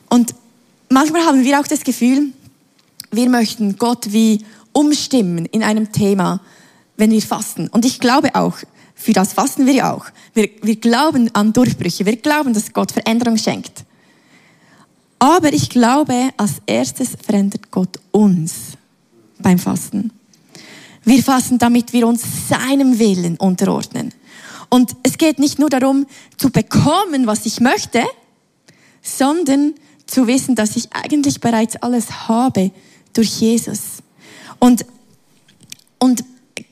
Und 0.09 0.35
manchmal 0.88 1.23
haben 1.23 1.44
wir 1.44 1.61
auch 1.61 1.66
das 1.66 1.85
Gefühl, 1.85 2.32
wir 3.11 3.28
möchten 3.28 3.76
Gott 3.76 4.12
wie 4.12 4.44
umstimmen 4.73 5.47
in 5.47 5.62
einem 5.62 5.93
Thema, 5.93 6.41
wenn 6.97 7.11
wir 7.11 7.23
fasten. 7.23 7.69
Und 7.69 7.85
ich 7.85 8.00
glaube 8.00 8.35
auch, 8.35 8.59
für 8.95 9.12
das 9.12 9.33
fasten 9.33 9.67
wir 9.67 9.73
ja 9.73 9.95
auch. 9.95 10.05
Wir, 10.35 10.50
wir 10.62 10.77
glauben 10.77 11.35
an 11.35 11.53
Durchbrüche. 11.53 12.05
Wir 12.05 12.17
glauben, 12.17 12.53
dass 12.53 12.73
Gott 12.73 12.93
Veränderung 12.93 13.39
schenkt. 13.39 13.85
Aber 15.19 15.53
ich 15.53 15.71
glaube, 15.71 16.31
als 16.37 16.62
erstes 16.67 17.11
verändert 17.23 17.71
Gott 17.71 17.99
uns 18.11 18.77
beim 19.39 19.59
Fasten. 19.59 20.12
Wir 21.05 21.23
fasten, 21.23 21.59
damit 21.59 21.93
wir 21.93 22.07
uns 22.07 22.23
seinem 22.49 22.99
Willen 22.99 23.37
unterordnen. 23.37 24.12
Und 24.69 24.95
es 25.03 25.19
geht 25.19 25.39
nicht 25.39 25.59
nur 25.59 25.71
darum, 25.71 26.07
zu 26.37 26.50
bekommen, 26.50 27.27
was 27.27 27.47
ich 27.47 27.61
möchte, 27.61 28.05
sondern 29.03 29.75
zu 30.07 30.27
wissen, 30.27 30.55
dass 30.55 30.77
ich 30.77 30.93
eigentlich 30.93 31.41
bereits 31.41 31.77
alles 31.77 32.29
habe 32.29 32.71
durch 33.12 33.41
Jesus. 33.41 34.03
Und, 34.61 34.87
und 35.99 36.25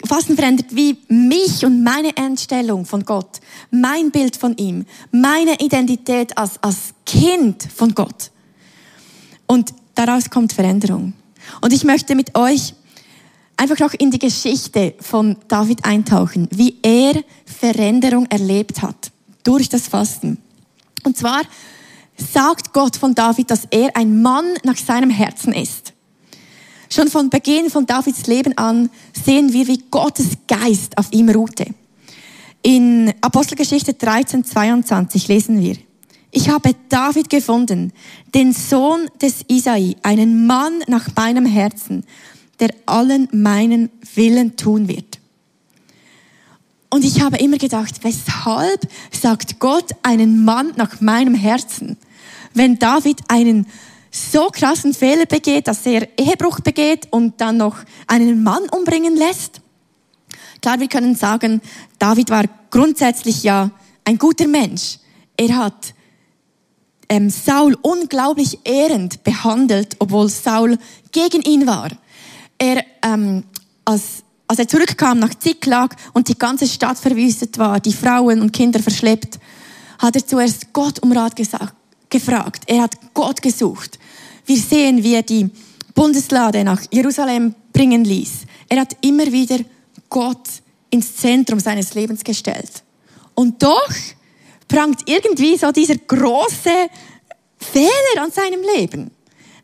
Fasten 0.04 0.36
verändert 0.36 0.66
wie 0.70 0.98
mich 1.08 1.64
und 1.64 1.82
meine 1.82 2.16
Einstellung 2.16 2.84
von 2.84 3.04
Gott, 3.04 3.40
mein 3.70 4.10
Bild 4.10 4.36
von 4.36 4.56
ihm, 4.56 4.86
meine 5.10 5.60
Identität 5.60 6.36
als, 6.38 6.62
als 6.62 6.94
Kind 7.04 7.66
von 7.74 7.94
Gott. 7.94 8.30
Und 9.46 9.74
daraus 9.94 10.30
kommt 10.30 10.52
Veränderung. 10.52 11.14
Und 11.60 11.72
ich 11.72 11.82
möchte 11.84 12.14
mit 12.14 12.36
euch 12.36 12.74
einfach 13.56 13.78
noch 13.78 13.94
in 13.94 14.10
die 14.10 14.18
Geschichte 14.18 14.94
von 15.00 15.36
David 15.48 15.84
eintauchen, 15.84 16.48
wie 16.52 16.76
er 16.82 17.22
Veränderung 17.44 18.26
erlebt 18.26 18.82
hat 18.82 19.10
durch 19.42 19.68
das 19.68 19.88
Fasten. 19.88 20.38
Und 21.02 21.16
zwar 21.16 21.42
sagt 22.16 22.72
Gott 22.72 22.96
von 22.96 23.14
David, 23.14 23.50
dass 23.50 23.66
er 23.70 23.96
ein 23.96 24.22
Mann 24.22 24.44
nach 24.64 24.76
seinem 24.76 25.10
Herzen 25.10 25.52
ist. 25.52 25.92
Schon 26.90 27.08
von 27.08 27.28
Beginn 27.28 27.68
von 27.68 27.84
Davids 27.84 28.26
Leben 28.26 28.56
an 28.56 28.88
sehen 29.12 29.52
wir, 29.52 29.66
wie 29.66 29.82
Gottes 29.90 30.28
Geist 30.46 30.96
auf 30.96 31.12
ihm 31.12 31.28
ruhte. 31.28 31.66
In 32.62 33.12
Apostelgeschichte 33.20 33.94
13, 33.94 34.44
22 34.44 35.28
lesen 35.28 35.60
wir, 35.60 35.76
ich 36.30 36.48
habe 36.48 36.74
David 36.88 37.30
gefunden, 37.30 37.92
den 38.34 38.52
Sohn 38.52 39.08
des 39.20 39.44
Isai, 39.48 39.96
einen 40.02 40.46
Mann 40.46 40.80
nach 40.86 41.08
meinem 41.16 41.46
Herzen, 41.46 42.04
der 42.60 42.70
allen 42.86 43.28
meinen 43.32 43.90
Willen 44.14 44.56
tun 44.56 44.88
wird. 44.88 45.18
Und 46.90 47.04
ich 47.04 47.20
habe 47.20 47.36
immer 47.36 47.58
gedacht, 47.58 48.02
weshalb 48.02 48.88
sagt 49.12 49.58
Gott 49.58 49.90
einen 50.02 50.44
Mann 50.44 50.72
nach 50.76 51.00
meinem 51.00 51.34
Herzen, 51.34 51.96
wenn 52.54 52.78
David 52.78 53.20
einen 53.28 53.66
so 54.10 54.48
krassen 54.48 54.94
Fehler 54.94 55.26
begeht, 55.26 55.68
dass 55.68 55.84
er 55.86 56.08
Ehebruch 56.18 56.60
begeht 56.60 57.08
und 57.10 57.40
dann 57.40 57.58
noch 57.58 57.76
einen 58.06 58.42
Mann 58.42 58.62
umbringen 58.70 59.16
lässt? 59.16 59.60
Klar, 60.60 60.80
wir 60.80 60.88
können 60.88 61.14
sagen, 61.14 61.60
David 61.98 62.30
war 62.30 62.44
grundsätzlich 62.70 63.42
ja 63.42 63.70
ein 64.04 64.18
guter 64.18 64.48
Mensch. 64.48 64.98
er 65.36 65.56
hat 65.56 65.94
ähm, 67.08 67.30
Saul 67.30 67.76
unglaublich 67.82 68.58
ehrend 68.64 69.22
behandelt, 69.24 69.96
obwohl 69.98 70.28
Saul 70.28 70.78
gegen 71.12 71.42
ihn 71.42 71.66
war. 71.66 71.90
Er, 72.58 72.84
ähm, 73.02 73.44
als, 73.84 74.24
als 74.46 74.58
er 74.58 74.68
zurückkam 74.68 75.18
nach 75.18 75.34
Ziklag 75.34 75.96
und 76.12 76.28
die 76.28 76.38
ganze 76.38 76.66
Stadt 76.66 76.98
verwüstet 76.98 77.56
war, 77.58 77.80
die 77.80 77.92
Frauen 77.92 78.42
und 78.42 78.52
Kinder 78.52 78.80
verschleppt, 78.80 79.38
hat 79.98 80.16
er 80.16 80.26
zuerst 80.26 80.72
Gott 80.72 81.00
um 81.02 81.12
Rat 81.12 81.34
gesagt, 81.34 81.74
gefragt. 82.10 82.64
Er 82.66 82.82
hat 82.82 82.96
Gott 83.14 83.42
gesucht. 83.42 83.98
Wir 84.46 84.56
sehen, 84.56 85.02
wie 85.02 85.14
er 85.14 85.22
die 85.22 85.50
Bundeslade 85.94 86.64
nach 86.64 86.80
Jerusalem 86.90 87.54
bringen 87.72 88.04
ließ. 88.04 88.46
Er 88.68 88.80
hat 88.80 88.96
immer 89.00 89.30
wieder 89.30 89.58
Gott 90.08 90.48
ins 90.90 91.16
Zentrum 91.16 91.60
seines 91.60 91.94
Lebens 91.94 92.24
gestellt. 92.24 92.82
Und 93.34 93.62
doch 93.62 93.90
prangt 94.66 95.00
irgendwie 95.06 95.56
so 95.56 95.70
dieser 95.72 95.96
große 95.96 96.88
Fehler 97.58 98.22
an 98.22 98.30
seinem 98.30 98.62
Leben. 98.76 99.10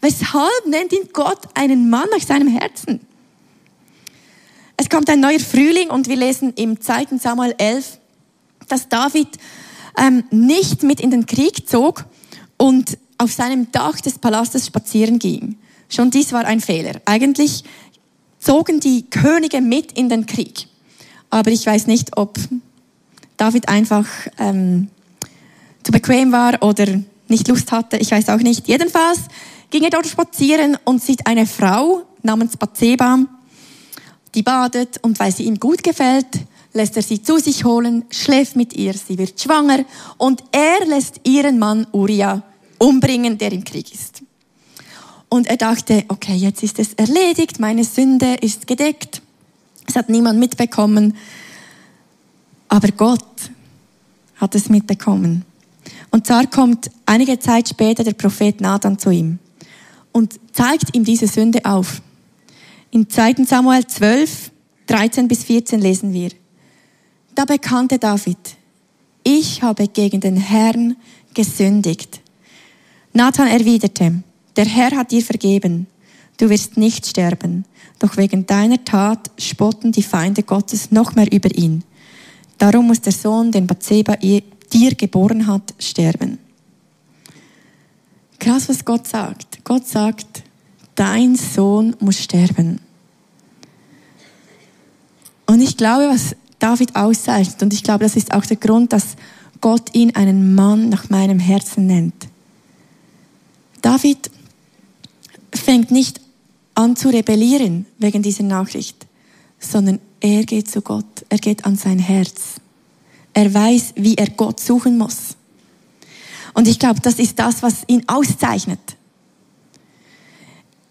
Weshalb 0.00 0.66
nennt 0.66 0.92
ihn 0.92 1.08
Gott 1.12 1.40
einen 1.54 1.88
Mann 1.88 2.08
nach 2.12 2.26
seinem 2.26 2.48
Herzen? 2.48 3.00
Es 4.76 4.88
kommt 4.88 5.08
ein 5.08 5.20
neuer 5.20 5.40
Frühling 5.40 5.88
und 5.88 6.08
wir 6.08 6.16
lesen 6.16 6.52
im 6.56 6.80
2. 6.80 7.18
Samuel 7.18 7.54
11, 7.56 7.98
dass 8.68 8.88
David 8.88 9.28
ähm, 9.96 10.24
nicht 10.30 10.82
mit 10.82 11.00
in 11.00 11.10
den 11.10 11.26
Krieg 11.26 11.68
zog 11.68 12.04
und 12.56 12.98
auf 13.18 13.32
seinem 13.32 13.70
Dach 13.72 14.00
des 14.00 14.18
Palastes 14.18 14.66
spazieren 14.66 15.18
ging. 15.18 15.56
Schon 15.88 16.10
dies 16.10 16.32
war 16.32 16.44
ein 16.44 16.60
Fehler. 16.60 17.00
Eigentlich 17.04 17.64
zogen 18.38 18.80
die 18.80 19.08
Könige 19.08 19.60
mit 19.60 19.92
in 19.92 20.08
den 20.08 20.26
Krieg. 20.26 20.66
Aber 21.30 21.50
ich 21.50 21.64
weiß 21.66 21.86
nicht, 21.86 22.16
ob 22.16 22.38
David 23.36 23.68
einfach 23.68 24.06
ähm, 24.38 24.88
zu 25.82 25.92
bequem 25.92 26.32
war 26.32 26.62
oder 26.62 26.86
nicht 27.28 27.48
Lust 27.48 27.72
hatte. 27.72 27.96
Ich 27.96 28.10
weiß 28.10 28.28
auch 28.28 28.38
nicht. 28.38 28.68
Jedenfalls 28.68 29.20
ging 29.70 29.82
er 29.82 29.90
dort 29.90 30.06
spazieren 30.06 30.76
und 30.84 31.02
sieht 31.02 31.26
eine 31.26 31.46
Frau 31.46 32.02
namens 32.22 32.56
Bathseba, 32.56 33.18
die 34.34 34.42
badet 34.42 34.98
und 35.02 35.18
weil 35.20 35.32
sie 35.32 35.44
ihm 35.44 35.58
gut 35.58 35.82
gefällt, 35.82 36.26
lässt 36.74 36.96
er 36.96 37.02
sie 37.02 37.22
zu 37.22 37.38
sich 37.38 37.64
holen, 37.64 38.04
schläft 38.10 38.56
mit 38.56 38.74
ihr, 38.74 38.92
sie 38.92 39.16
wird 39.16 39.40
schwanger 39.40 39.84
und 40.18 40.42
er 40.52 40.84
lässt 40.86 41.20
ihren 41.24 41.58
Mann 41.58 41.86
Uriah 41.92 42.42
umbringen, 42.78 43.38
der 43.38 43.52
im 43.52 43.64
Krieg 43.64 43.92
ist. 43.94 44.22
Und 45.28 45.46
er 45.46 45.56
dachte, 45.56 46.04
okay, 46.08 46.34
jetzt 46.34 46.62
ist 46.62 46.78
es 46.78 46.94
erledigt, 46.94 47.58
meine 47.58 47.84
Sünde 47.84 48.34
ist 48.40 48.66
gedeckt. 48.66 49.22
Es 49.86 49.96
hat 49.96 50.08
niemand 50.08 50.38
mitbekommen. 50.38 51.16
Aber 52.68 52.88
Gott 52.88 53.24
hat 54.36 54.54
es 54.54 54.68
mitbekommen. 54.68 55.44
Und 56.10 56.26
zwar 56.26 56.46
kommt 56.46 56.90
einige 57.06 57.38
Zeit 57.38 57.68
später 57.68 58.04
der 58.04 58.12
Prophet 58.12 58.60
Nathan 58.60 58.98
zu 58.98 59.10
ihm 59.10 59.38
und 60.12 60.38
zeigt 60.52 60.94
ihm 60.94 61.04
diese 61.04 61.26
Sünde 61.26 61.64
auf. 61.64 62.00
In 62.90 63.10
2. 63.10 63.44
Samuel 63.44 63.84
12, 63.86 64.52
13 64.86 65.26
bis 65.26 65.44
14 65.44 65.80
lesen 65.80 66.12
wir. 66.12 66.30
Da 67.34 67.44
bekannte 67.44 67.98
David, 67.98 68.38
ich 69.24 69.60
habe 69.60 69.88
gegen 69.88 70.20
den 70.20 70.36
Herrn 70.36 70.96
gesündigt. 71.34 72.20
Nathan 73.12 73.48
erwiderte, 73.48 74.22
der 74.54 74.64
Herr 74.66 74.92
hat 74.92 75.10
dir 75.10 75.22
vergeben, 75.22 75.88
du 76.36 76.48
wirst 76.48 76.76
nicht 76.76 77.06
sterben, 77.06 77.64
doch 77.98 78.16
wegen 78.16 78.46
deiner 78.46 78.84
Tat 78.84 79.32
spotten 79.36 79.90
die 79.90 80.04
Feinde 80.04 80.44
Gottes 80.44 80.92
noch 80.92 81.16
mehr 81.16 81.30
über 81.32 81.52
ihn. 81.56 81.82
Darum 82.58 82.86
muss 82.86 83.00
der 83.00 83.12
Sohn, 83.12 83.50
den 83.50 83.66
Bathseba 83.66 84.14
dir 84.16 84.94
geboren 84.94 85.48
hat, 85.48 85.74
sterben. 85.80 86.38
Krass, 88.38 88.68
was 88.68 88.84
Gott 88.84 89.08
sagt. 89.08 89.64
Gott 89.64 89.88
sagt, 89.88 90.44
dein 90.94 91.34
Sohn 91.34 91.96
muss 91.98 92.20
sterben. 92.22 92.78
Und 95.46 95.60
ich 95.60 95.76
glaube, 95.76 96.08
was 96.08 96.36
David 96.64 96.96
auszeichnet, 96.96 97.62
und 97.62 97.74
ich 97.74 97.82
glaube, 97.82 98.04
das 98.04 98.16
ist 98.16 98.32
auch 98.32 98.46
der 98.46 98.56
Grund, 98.56 98.94
dass 98.94 99.16
Gott 99.60 99.94
ihn 99.94 100.16
einen 100.16 100.54
Mann 100.54 100.88
nach 100.88 101.10
meinem 101.10 101.38
Herzen 101.38 101.86
nennt. 101.86 102.14
David 103.82 104.30
fängt 105.52 105.90
nicht 105.90 106.22
an 106.74 106.96
zu 106.96 107.10
rebellieren 107.10 107.84
wegen 107.98 108.22
dieser 108.22 108.44
Nachricht, 108.44 109.06
sondern 109.60 110.00
er 110.20 110.44
geht 110.44 110.70
zu 110.70 110.80
Gott, 110.80 111.26
er 111.28 111.36
geht 111.36 111.66
an 111.66 111.76
sein 111.76 111.98
Herz. 111.98 112.54
Er 113.34 113.52
weiß, 113.52 113.92
wie 113.96 114.14
er 114.14 114.30
Gott 114.30 114.58
suchen 114.58 114.96
muss. 114.96 115.36
Und 116.54 116.66
ich 116.66 116.78
glaube, 116.78 117.00
das 117.00 117.18
ist 117.18 117.38
das, 117.38 117.62
was 117.62 117.84
ihn 117.88 118.04
auszeichnet. 118.06 118.96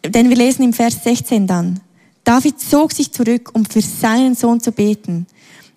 Denn 0.06 0.30
wir 0.30 0.38
lesen 0.38 0.66
im 0.66 0.74
Vers 0.74 1.04
16 1.04 1.48
dann, 1.48 1.80
David 2.24 2.60
zog 2.60 2.92
sich 2.92 3.12
zurück, 3.12 3.50
um 3.54 3.66
für 3.66 3.82
seinen 3.82 4.36
Sohn 4.36 4.60
zu 4.60 4.72
beten. 4.72 5.26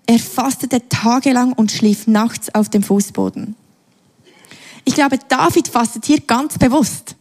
Er 0.06 0.18
fastete 0.18 0.88
tagelang 0.88 1.52
und 1.52 1.72
schlief 1.72 2.06
nachts 2.06 2.54
auf 2.54 2.68
dem 2.68 2.82
Fußboden. 2.82 3.56
Ich 4.84 4.94
glaube, 4.94 5.18
David 5.28 5.66
fastet 5.66 6.06
hier 6.06 6.20
ganz 6.20 6.58
bewusst. 6.58 7.16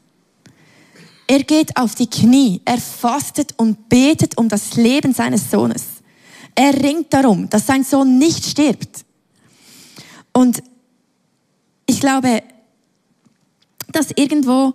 Er 1.27 1.43
geht 1.43 1.75
auf 1.77 1.95
die 1.95 2.07
Knie, 2.07 2.61
er 2.63 2.77
fastet 2.77 3.55
und 3.57 3.89
betet 3.89 4.37
um 4.37 4.47
das 4.47 4.75
Leben 4.75 5.13
seines 5.13 5.49
Sohnes. 5.49 5.83
Er 6.53 6.73
ringt 6.73 7.11
darum, 7.11 7.49
dass 7.49 7.65
sein 7.65 7.83
Sohn 7.83 8.19
nicht 8.19 8.45
stirbt. 8.45 9.03
Und 10.31 10.61
ich 11.87 11.99
glaube, 11.99 12.43
dass 13.91 14.11
irgendwo, 14.15 14.73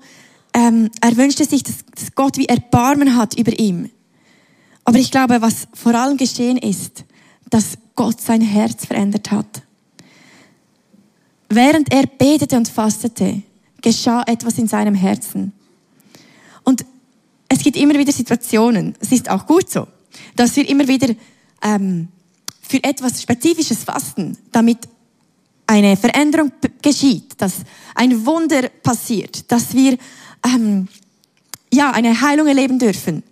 ähm, 0.52 0.90
er 1.00 1.16
wünschte 1.16 1.44
sich, 1.44 1.62
dass, 1.62 1.84
dass 1.94 2.14
Gott 2.16 2.36
wie 2.36 2.46
Erbarmen 2.46 3.16
hat 3.16 3.38
über 3.38 3.56
ihm. 3.56 3.90
Aber 4.84 4.98
ich 4.98 5.12
glaube, 5.12 5.40
was 5.40 5.68
vor 5.74 5.94
allem 5.94 6.16
geschehen 6.16 6.56
ist, 6.56 7.04
dass 7.50 7.76
Gott 7.96 8.20
sein 8.20 8.40
Herz 8.40 8.86
verändert 8.86 9.30
hat. 9.30 9.62
Während 11.48 11.92
er 11.92 12.06
betete 12.06 12.56
und 12.56 12.68
fastete, 12.68 13.42
geschah 13.82 14.22
etwas 14.26 14.58
in 14.58 14.68
seinem 14.68 14.94
Herzen. 14.94 15.52
Und 16.64 16.84
es 17.48 17.58
gibt 17.60 17.76
immer 17.76 17.94
wieder 17.94 18.12
Situationen, 18.12 18.94
es 19.00 19.10
ist 19.10 19.28
auch 19.28 19.46
gut 19.46 19.68
so, 19.68 19.88
dass 20.36 20.54
wir 20.54 20.68
immer 20.68 20.86
wieder 20.86 21.14
ähm, 21.62 22.08
für 22.62 22.82
etwas 22.84 23.20
Spezifisches 23.20 23.82
fasten, 23.82 24.38
damit 24.52 24.78
eine 25.66 25.96
Veränderung 25.96 26.52
geschieht, 26.82 27.34
dass 27.38 27.56
ein 27.94 28.24
Wunder 28.26 28.68
passiert, 28.68 29.50
dass 29.50 29.74
wir 29.74 29.98
ähm, 30.44 30.88
ja 31.72 31.90
eine 31.90 32.20
Heilung 32.20 32.46
erleben 32.46 32.78
dürfen. 32.78 33.22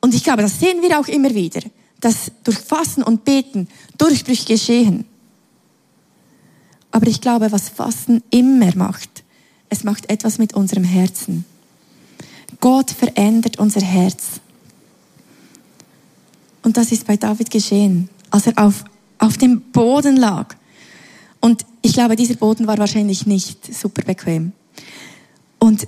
Und 0.00 0.14
ich 0.14 0.24
glaube, 0.24 0.42
das 0.42 0.58
sehen 0.60 0.82
wir 0.82 0.98
auch 0.98 1.08
immer 1.08 1.34
wieder, 1.34 1.60
dass 2.00 2.30
durch 2.44 2.58
Fasten 2.58 3.02
und 3.02 3.24
Beten 3.24 3.68
Durchbrüche 3.98 4.44
geschehen. 4.44 5.04
Aber 6.90 7.06
ich 7.06 7.20
glaube, 7.20 7.52
was 7.52 7.68
Fasten 7.68 8.22
immer 8.30 8.74
macht, 8.76 9.24
es 9.68 9.84
macht 9.84 10.08
etwas 10.10 10.38
mit 10.38 10.54
unserem 10.54 10.84
Herzen. 10.84 11.44
Gott 12.60 12.90
verändert 12.90 13.58
unser 13.58 13.80
Herz. 13.80 14.40
Und 16.62 16.76
das 16.76 16.92
ist 16.92 17.06
bei 17.06 17.16
David 17.16 17.50
geschehen, 17.50 18.08
als 18.30 18.46
er 18.46 18.54
auf, 18.56 18.84
auf 19.18 19.36
dem 19.36 19.60
Boden 19.72 20.16
lag 20.16 20.54
und 21.46 21.64
ich 21.80 21.92
glaube, 21.92 22.16
dieser 22.16 22.34
Boden 22.34 22.66
war 22.66 22.78
wahrscheinlich 22.78 23.24
nicht 23.24 23.72
super 23.72 24.02
bequem. 24.02 24.50
Und 25.60 25.86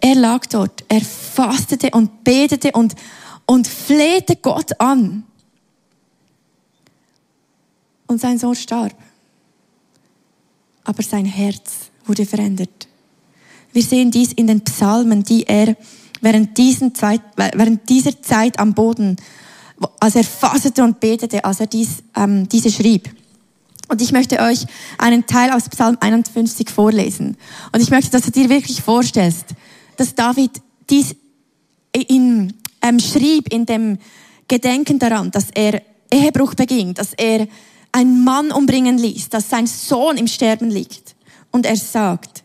er 0.00 0.14
lag 0.14 0.46
dort, 0.46 0.84
er 0.88 1.00
fastete 1.00 1.90
und 1.90 2.22
betete 2.22 2.70
und, 2.70 2.94
und 3.44 3.66
flehte 3.66 4.36
Gott 4.36 4.80
an. 4.80 5.24
Und 8.12 8.20
sein 8.20 8.38
Sohn 8.38 8.54
starb. 8.54 8.94
Aber 10.84 11.02
sein 11.02 11.24
Herz 11.24 11.90
wurde 12.04 12.26
verändert. 12.26 12.86
Wir 13.72 13.82
sehen 13.82 14.10
dies 14.10 14.34
in 14.34 14.46
den 14.46 14.60
Psalmen, 14.60 15.24
die 15.24 15.44
er 15.44 15.74
während, 16.20 16.58
diesen 16.58 16.94
Zeit, 16.94 17.22
während 17.36 17.88
dieser 17.88 18.20
Zeit 18.20 18.58
am 18.58 18.74
Boden, 18.74 19.16
als 19.98 20.14
er 20.14 20.24
fastete 20.24 20.84
und 20.84 21.00
betete, 21.00 21.42
als 21.42 21.60
er 21.60 21.68
dies, 21.68 22.02
ähm, 22.14 22.46
diese 22.50 22.70
schrieb. 22.70 23.08
Und 23.88 24.02
ich 24.02 24.12
möchte 24.12 24.40
euch 24.40 24.66
einen 24.98 25.24
Teil 25.24 25.50
aus 25.50 25.70
Psalm 25.70 25.96
51 25.98 26.68
vorlesen. 26.68 27.38
Und 27.72 27.80
ich 27.80 27.88
möchte, 27.88 28.10
dass 28.10 28.22
du 28.22 28.30
dir 28.30 28.50
wirklich 28.50 28.82
vorstellst, 28.82 29.46
dass 29.96 30.14
David 30.14 30.50
dies 30.90 31.16
in, 31.92 32.52
ähm, 32.82 33.00
schrieb 33.00 33.50
in 33.50 33.64
dem 33.64 33.96
Gedenken 34.48 34.98
daran, 34.98 35.30
dass 35.30 35.46
er 35.54 35.80
Ehebruch 36.10 36.54
beging, 36.54 36.92
dass 36.92 37.14
er 37.14 37.48
einen 37.92 38.24
Mann 38.24 38.50
umbringen 38.50 38.98
ließ, 38.98 39.28
dass 39.28 39.50
sein 39.50 39.66
Sohn 39.66 40.16
im 40.16 40.26
Sterben 40.26 40.70
liegt. 40.70 41.14
Und 41.50 41.66
er 41.66 41.76
sagt, 41.76 42.42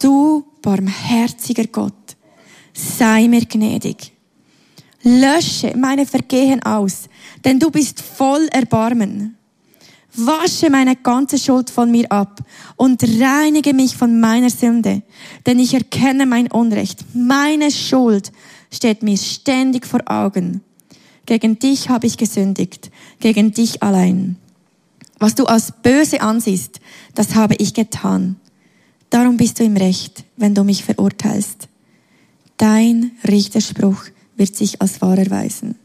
du 0.00 0.44
barmherziger 0.60 1.66
Gott, 1.66 2.16
sei 2.74 3.28
mir 3.28 3.46
gnädig. 3.46 4.12
Lösche 5.02 5.74
meine 5.76 6.04
Vergehen 6.04 6.62
aus, 6.62 7.08
denn 7.44 7.58
du 7.58 7.70
bist 7.70 8.02
voll 8.02 8.48
Erbarmen. 8.52 9.36
wasche 10.14 10.68
meine 10.70 10.96
ganze 10.96 11.38
Schuld 11.38 11.70
von 11.70 11.90
mir 11.90 12.10
ab 12.10 12.40
und 12.76 13.02
reinige 13.02 13.72
mich 13.72 13.96
von 13.96 14.18
meiner 14.20 14.50
Sünde, 14.50 15.02
denn 15.46 15.58
ich 15.60 15.72
erkenne 15.72 16.26
mein 16.26 16.50
Unrecht. 16.50 17.04
Meine 17.14 17.70
Schuld 17.70 18.32
steht 18.72 19.02
mir 19.02 19.16
ständig 19.16 19.86
vor 19.86 20.00
Augen. 20.06 20.62
Gegen 21.26 21.58
dich 21.60 21.88
habe 21.88 22.08
ich 22.08 22.16
gesündigt, 22.16 22.90
gegen 23.20 23.52
dich 23.52 23.82
allein. 23.82 24.36
Was 25.20 25.34
du 25.34 25.44
als 25.44 25.72
böse 25.82 26.22
ansiehst, 26.22 26.80
das 27.14 27.34
habe 27.34 27.54
ich 27.56 27.74
getan. 27.74 28.36
Darum 29.10 29.36
bist 29.36 29.60
du 29.60 29.64
im 29.64 29.76
Recht, 29.76 30.24
wenn 30.36 30.54
du 30.54 30.64
mich 30.64 30.84
verurteilst. 30.84 31.68
Dein 32.56 33.12
Richterspruch 33.28 34.04
wird 34.36 34.56
sich 34.56 34.80
als 34.80 35.00
wahr 35.02 35.18
erweisen. 35.18 35.76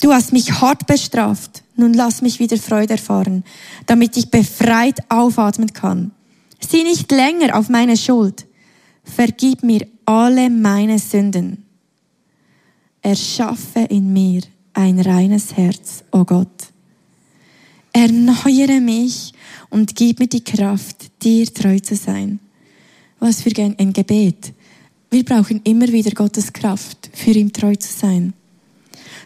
Du 0.00 0.12
hast 0.12 0.32
mich 0.32 0.60
hart 0.60 0.86
bestraft, 0.86 1.64
nun 1.76 1.92
lass 1.92 2.22
mich 2.22 2.38
wieder 2.38 2.56
Freude 2.56 2.92
erfahren, 2.92 3.42
damit 3.86 4.16
ich 4.16 4.30
befreit 4.30 4.98
aufatmen 5.10 5.72
kann. 5.72 6.12
Sieh 6.60 6.82
nicht 6.82 7.10
länger 7.10 7.58
auf 7.58 7.68
meine 7.68 7.96
Schuld, 7.96 8.46
vergib 9.02 9.62
mir 9.62 9.86
alle 10.04 10.50
meine 10.50 10.98
Sünden. 10.98 11.64
Erschaffe 13.02 13.80
in 13.80 14.12
mir 14.12 14.42
ein 14.72 15.00
reines 15.00 15.56
Herz, 15.56 16.04
o 16.10 16.20
oh 16.20 16.24
Gott. 16.24 16.73
Erneuere 17.96 18.80
mich 18.80 19.32
und 19.70 19.94
gib 19.94 20.18
mir 20.18 20.26
die 20.26 20.42
Kraft, 20.42 21.22
dir 21.22 21.46
treu 21.46 21.78
zu 21.78 21.94
sein. 21.94 22.40
Was 23.20 23.40
für 23.40 23.50
ein 23.56 23.92
Gebet. 23.92 24.52
Wir 25.10 25.24
brauchen 25.24 25.60
immer 25.62 25.86
wieder 25.88 26.10
Gottes 26.10 26.52
Kraft, 26.52 27.08
für 27.12 27.30
ihm 27.30 27.52
treu 27.52 27.76
zu 27.76 27.90
sein. 27.90 28.34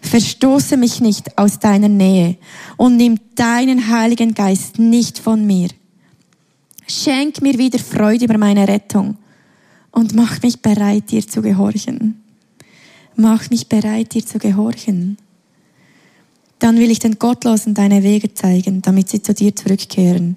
Verstoße 0.02 0.76
mich 0.76 1.00
nicht 1.00 1.38
aus 1.38 1.58
deiner 1.58 1.88
Nähe 1.88 2.36
und 2.76 2.98
nimm 2.98 3.18
deinen 3.34 3.88
Heiligen 3.88 4.34
Geist 4.34 4.78
nicht 4.78 5.18
von 5.18 5.46
mir. 5.46 5.70
Schenk 6.86 7.40
mir 7.40 7.56
wieder 7.56 7.78
Freude 7.78 8.26
über 8.26 8.36
meine 8.36 8.68
Rettung 8.68 9.16
und 9.92 10.14
mach 10.14 10.42
mich 10.42 10.60
bereit, 10.60 11.10
dir 11.10 11.26
zu 11.26 11.40
gehorchen. 11.40 12.22
Mach 13.16 13.48
mich 13.48 13.66
bereit, 13.66 14.12
dir 14.12 14.24
zu 14.24 14.38
gehorchen. 14.38 15.16
Dann 16.58 16.78
will 16.78 16.90
ich 16.90 16.98
den 16.98 17.18
Gottlosen 17.18 17.74
deine 17.74 18.02
Wege 18.02 18.34
zeigen, 18.34 18.82
damit 18.82 19.08
sie 19.08 19.22
zu 19.22 19.32
dir 19.34 19.54
zurückkehren. 19.54 20.36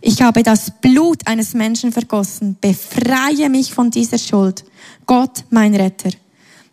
Ich 0.00 0.22
habe 0.22 0.42
das 0.42 0.70
Blut 0.80 1.26
eines 1.26 1.54
Menschen 1.54 1.92
vergossen. 1.92 2.56
Befreie 2.60 3.48
mich 3.48 3.72
von 3.72 3.90
dieser 3.90 4.18
Schuld. 4.18 4.64
Gott, 5.06 5.44
mein 5.50 5.74
Retter. 5.74 6.10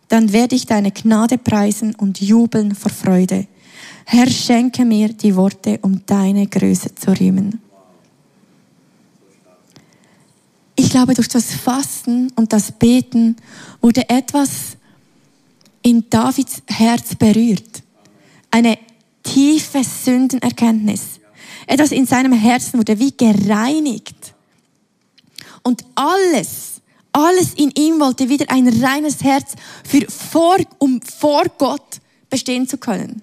Dann 0.08 0.32
werde 0.32 0.54
ich 0.54 0.66
deine 0.66 0.92
Gnade 0.92 1.38
preisen 1.38 1.94
und 1.94 2.20
jubeln 2.20 2.74
vor 2.74 2.92
Freude. 2.92 3.46
Herr, 4.04 4.30
schenke 4.30 4.84
mir 4.84 5.08
die 5.08 5.34
Worte, 5.34 5.80
um 5.82 6.02
deine 6.06 6.46
Größe 6.46 6.94
zu 6.94 7.18
rühmen. 7.18 7.60
Ich 10.76 10.90
glaube, 10.90 11.14
durch 11.14 11.28
das 11.28 11.52
Fasten 11.54 12.30
und 12.36 12.52
das 12.52 12.70
Beten 12.70 13.36
wurde 13.80 14.08
etwas 14.08 14.76
in 15.82 16.04
Davids 16.08 16.62
Herz 16.68 17.16
berührt. 17.16 17.82
Eine 18.56 18.78
tiefe 19.22 19.84
Sündenerkenntnis 19.84 21.20
etwas 21.66 21.92
in 21.92 22.06
seinem 22.06 22.32
Herzen 22.32 22.78
wurde 22.78 22.98
wie 22.98 23.14
gereinigt. 23.14 24.32
Und 25.62 25.84
alles, 25.94 26.80
alles 27.12 27.52
in 27.52 27.70
ihm 27.72 28.00
wollte 28.00 28.30
wieder 28.30 28.46
ein 28.48 28.66
reines 28.82 29.22
Herz 29.22 29.56
für 29.84 30.06
vor, 30.10 30.56
um 30.78 31.02
vor 31.02 31.44
Gott 31.58 32.00
bestehen 32.30 32.66
zu 32.66 32.78
können. 32.78 33.20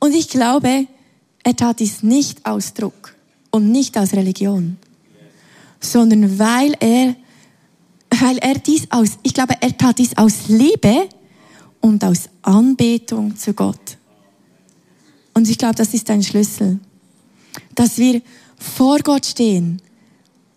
Und 0.00 0.16
ich 0.16 0.30
glaube, 0.30 0.88
er 1.44 1.54
tat 1.54 1.78
dies 1.78 2.02
nicht 2.02 2.44
aus 2.44 2.74
Druck 2.74 3.14
und 3.52 3.70
nicht 3.70 3.96
aus 3.96 4.14
Religion, 4.14 4.78
sondern 5.78 6.40
weil 6.40 6.74
er, 6.80 7.14
weil 8.18 8.38
er 8.38 8.54
dies 8.54 8.90
aus, 8.90 9.10
ich 9.22 9.32
glaube, 9.32 9.54
er 9.60 9.78
tat 9.78 10.00
dies 10.00 10.16
aus 10.16 10.48
Liebe 10.48 11.08
und 11.80 12.02
aus 12.02 12.28
Anbetung 12.42 13.36
zu 13.36 13.54
Gott. 13.54 13.96
Und 15.36 15.48
ich 15.48 15.58
glaube, 15.58 15.74
das 15.74 15.92
ist 15.92 16.08
ein 16.08 16.22
Schlüssel 16.22 16.80
dass 17.74 17.98
wir 17.98 18.22
vor 18.58 18.98
Gott 18.98 19.26
stehen 19.26 19.80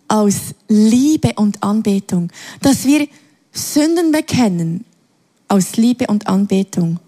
aus 0.08 0.54
Liebe 0.68 1.32
und 1.36 1.62
Anbetung, 1.62 2.30
dass 2.60 2.84
wir 2.84 3.06
Sünden 3.52 4.10
bekennen 4.10 4.84
aus 5.48 5.76
Liebe 5.76 6.06
und 6.06 6.26
Anbetung 6.26 6.98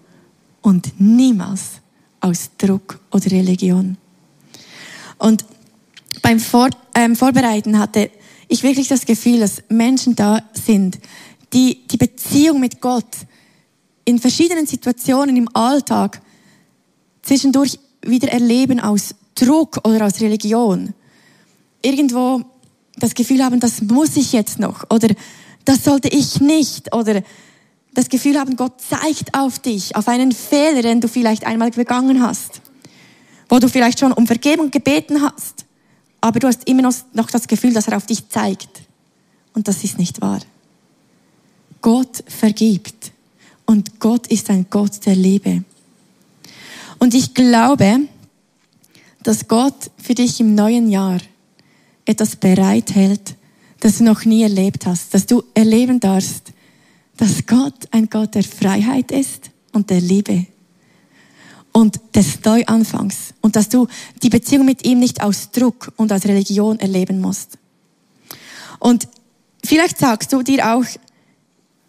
und 0.61 0.99
niemals 0.99 1.81
aus 2.21 2.51
Druck 2.57 2.99
oder 3.11 3.25
Religion. 3.31 3.97
Und 5.17 5.45
beim 6.21 6.39
Vor 6.39 6.69
ähm, 6.95 7.15
Vorbereiten 7.15 7.77
hatte 7.77 8.09
ich 8.47 8.63
wirklich 8.63 8.87
das 8.87 9.05
Gefühl, 9.05 9.39
dass 9.39 9.63
Menschen 9.69 10.15
da 10.15 10.41
sind, 10.53 10.99
die 11.51 11.85
die 11.87 11.97
Beziehung 11.97 12.59
mit 12.59 12.79
Gott 12.79 13.17
in 14.05 14.19
verschiedenen 14.19 14.67
Situationen 14.67 15.35
im 15.35 15.49
Alltag 15.53 16.21
zwischendurch 17.23 17.79
wieder 18.01 18.29
erleben 18.29 18.79
aus 18.79 19.15
Druck 19.35 19.79
oder 19.83 20.05
aus 20.05 20.21
Religion 20.21 20.93
irgendwo 21.83 22.41
das 22.95 23.13
Gefühl 23.13 23.43
haben, 23.43 23.59
das 23.59 23.81
muss 23.81 24.15
ich 24.15 24.33
jetzt 24.33 24.59
noch 24.59 24.89
oder 24.89 25.09
das 25.65 25.83
sollte 25.83 26.07
ich 26.07 26.39
nicht 26.41 26.93
oder 26.93 27.21
das 27.93 28.09
Gefühl 28.09 28.39
haben, 28.39 28.55
Gott 28.55 28.81
zeigt 28.81 29.35
auf 29.35 29.59
dich, 29.59 29.95
auf 29.95 30.07
einen 30.07 30.31
Fehler, 30.31 30.81
den 30.81 31.01
du 31.01 31.07
vielleicht 31.07 31.45
einmal 31.45 31.71
begangen 31.71 32.23
hast, 32.23 32.61
wo 33.49 33.59
du 33.59 33.69
vielleicht 33.69 33.99
schon 33.99 34.13
um 34.13 34.25
Vergebung 34.25 34.71
gebeten 34.71 35.21
hast, 35.21 35.65
aber 36.21 36.39
du 36.39 36.47
hast 36.47 36.67
immer 36.67 36.81
noch 36.81 37.29
das 37.29 37.47
Gefühl, 37.47 37.73
dass 37.73 37.87
er 37.87 37.97
auf 37.97 38.05
dich 38.05 38.29
zeigt. 38.29 38.81
Und 39.53 39.67
das 39.67 39.83
ist 39.83 39.99
nicht 39.99 40.21
wahr. 40.21 40.39
Gott 41.81 42.23
vergibt 42.27 43.11
und 43.65 43.99
Gott 43.99 44.27
ist 44.27 44.49
ein 44.49 44.65
Gott 44.69 45.05
der 45.05 45.15
Liebe. 45.15 45.63
Und 47.03 47.13
ich 47.13 47.33
glaube, 47.33 47.99
dass 49.23 49.49
Gott 49.49 49.91
für 50.01 50.15
dich 50.15 50.39
im 50.39 50.55
neuen 50.55 50.89
Jahr 50.89 51.17
etwas 52.05 52.37
bereithält, 52.37 53.35
das 53.81 53.97
du 53.97 54.05
noch 54.05 54.23
nie 54.23 54.41
erlebt 54.41 54.85
hast, 54.85 55.13
dass 55.13 55.25
du 55.25 55.43
erleben 55.53 55.99
darfst, 55.99 56.53
dass 57.17 57.45
Gott 57.45 57.73
ein 57.91 58.09
Gott 58.09 58.35
der 58.35 58.45
Freiheit 58.45 59.11
ist 59.11 59.49
und 59.73 59.89
der 59.89 59.99
Liebe 59.99 60.45
und 61.73 61.99
des 62.15 62.41
Neuanfangs 62.45 63.33
und 63.41 63.57
dass 63.57 63.67
du 63.67 63.87
die 64.21 64.29
Beziehung 64.29 64.65
mit 64.65 64.85
ihm 64.85 64.99
nicht 64.99 65.21
aus 65.21 65.51
Druck 65.51 65.91
und 65.97 66.13
aus 66.13 66.23
Religion 66.23 66.79
erleben 66.79 67.19
musst. 67.19 67.57
Und 68.79 69.09
vielleicht 69.61 69.97
sagst 69.97 70.31
du 70.31 70.41
dir 70.41 70.73
auch, 70.73 70.85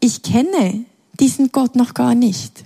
ich 0.01 0.23
kenne 0.23 0.87
diesen 1.21 1.53
Gott 1.53 1.77
noch 1.77 1.95
gar 1.95 2.17
nicht. 2.17 2.65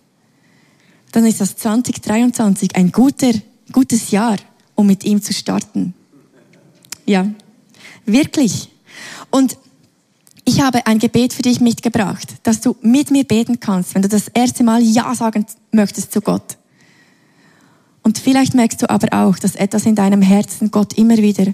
Dann 1.18 1.26
ist 1.26 1.40
das 1.40 1.56
2023 1.56 2.76
ein 2.76 2.92
guter, 2.92 3.32
gutes 3.72 4.12
Jahr, 4.12 4.36
um 4.76 4.86
mit 4.86 5.02
ihm 5.02 5.20
zu 5.20 5.32
starten. 5.32 5.92
Ja, 7.06 7.28
wirklich. 8.06 8.68
Und 9.28 9.58
ich 10.44 10.60
habe 10.60 10.86
ein 10.86 11.00
Gebet 11.00 11.32
für 11.32 11.42
dich 11.42 11.58
mitgebracht, 11.58 12.34
dass 12.44 12.60
du 12.60 12.76
mit 12.82 13.10
mir 13.10 13.24
beten 13.24 13.58
kannst, 13.58 13.96
wenn 13.96 14.02
du 14.02 14.08
das 14.08 14.28
erste 14.28 14.62
Mal 14.62 14.80
Ja 14.80 15.12
sagen 15.16 15.44
möchtest 15.72 16.12
zu 16.12 16.20
Gott. 16.20 16.56
Und 18.04 18.18
vielleicht 18.18 18.54
merkst 18.54 18.80
du 18.80 18.88
aber 18.88 19.08
auch, 19.12 19.40
dass 19.40 19.56
etwas 19.56 19.86
in 19.86 19.96
deinem 19.96 20.22
Herzen 20.22 20.70
Gott 20.70 20.92
immer 20.92 21.16
wieder 21.16 21.52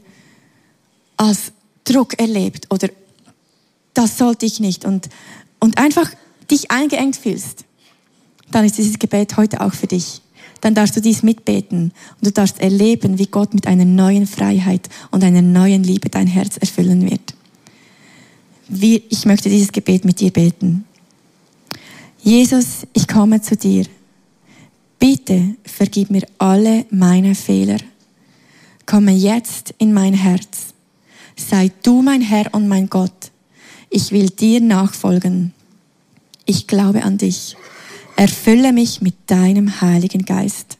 als 1.16 1.52
Druck 1.84 2.18
erlebt 2.20 2.66
oder 2.70 2.90
das 3.94 4.18
sollte 4.18 4.44
ich 4.44 4.60
nicht 4.60 4.84
und, 4.84 5.08
und 5.58 5.78
einfach 5.78 6.10
dich 6.50 6.70
eingeengt 6.70 7.16
fühlst. 7.16 7.64
Dann 8.50 8.64
ist 8.64 8.78
dieses 8.78 8.98
Gebet 8.98 9.36
heute 9.36 9.60
auch 9.60 9.74
für 9.74 9.86
dich 9.86 10.20
dann 10.64 10.74
darfst 10.74 10.96
du 10.96 11.02
dies 11.02 11.22
mitbeten 11.22 11.92
und 12.16 12.26
du 12.26 12.32
darfst 12.32 12.58
erleben, 12.58 13.18
wie 13.18 13.26
Gott 13.26 13.52
mit 13.52 13.66
einer 13.66 13.84
neuen 13.84 14.26
Freiheit 14.26 14.88
und 15.10 15.22
einer 15.22 15.42
neuen 15.42 15.84
Liebe 15.84 16.08
dein 16.08 16.26
Herz 16.26 16.56
erfüllen 16.56 17.02
wird. 17.10 17.34
Wie, 18.68 19.02
ich 19.10 19.26
möchte 19.26 19.50
dieses 19.50 19.72
Gebet 19.72 20.06
mit 20.06 20.20
dir 20.20 20.30
beten. 20.30 20.86
Jesus, 22.22 22.86
ich 22.94 23.06
komme 23.06 23.42
zu 23.42 23.58
dir. 23.58 23.84
Bitte 24.98 25.54
vergib 25.66 26.08
mir 26.08 26.26
alle 26.38 26.86
meine 26.88 27.34
Fehler. 27.34 27.76
Komme 28.86 29.12
jetzt 29.12 29.74
in 29.76 29.92
mein 29.92 30.14
Herz. 30.14 30.72
Sei 31.36 31.70
du 31.82 32.00
mein 32.00 32.22
Herr 32.22 32.54
und 32.54 32.68
mein 32.68 32.88
Gott. 32.88 33.30
Ich 33.90 34.12
will 34.12 34.30
dir 34.30 34.62
nachfolgen. 34.62 35.52
Ich 36.46 36.66
glaube 36.66 37.02
an 37.02 37.18
dich. 37.18 37.54
Erfülle 38.16 38.72
mich 38.72 39.00
mit 39.00 39.14
deinem 39.26 39.80
Heiligen 39.80 40.24
Geist. 40.24 40.78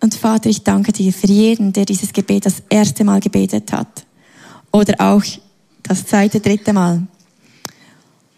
Und 0.00 0.14
Vater, 0.14 0.50
ich 0.50 0.62
danke 0.62 0.92
dir 0.92 1.12
für 1.12 1.28
jeden, 1.28 1.72
der 1.72 1.84
dieses 1.84 2.12
Gebet 2.12 2.46
das 2.46 2.62
erste 2.68 3.04
Mal 3.04 3.20
gebetet 3.20 3.72
hat. 3.72 4.04
Oder 4.72 4.94
auch 4.98 5.22
das 5.82 6.06
zweite, 6.06 6.40
dritte 6.40 6.72
Mal. 6.72 7.06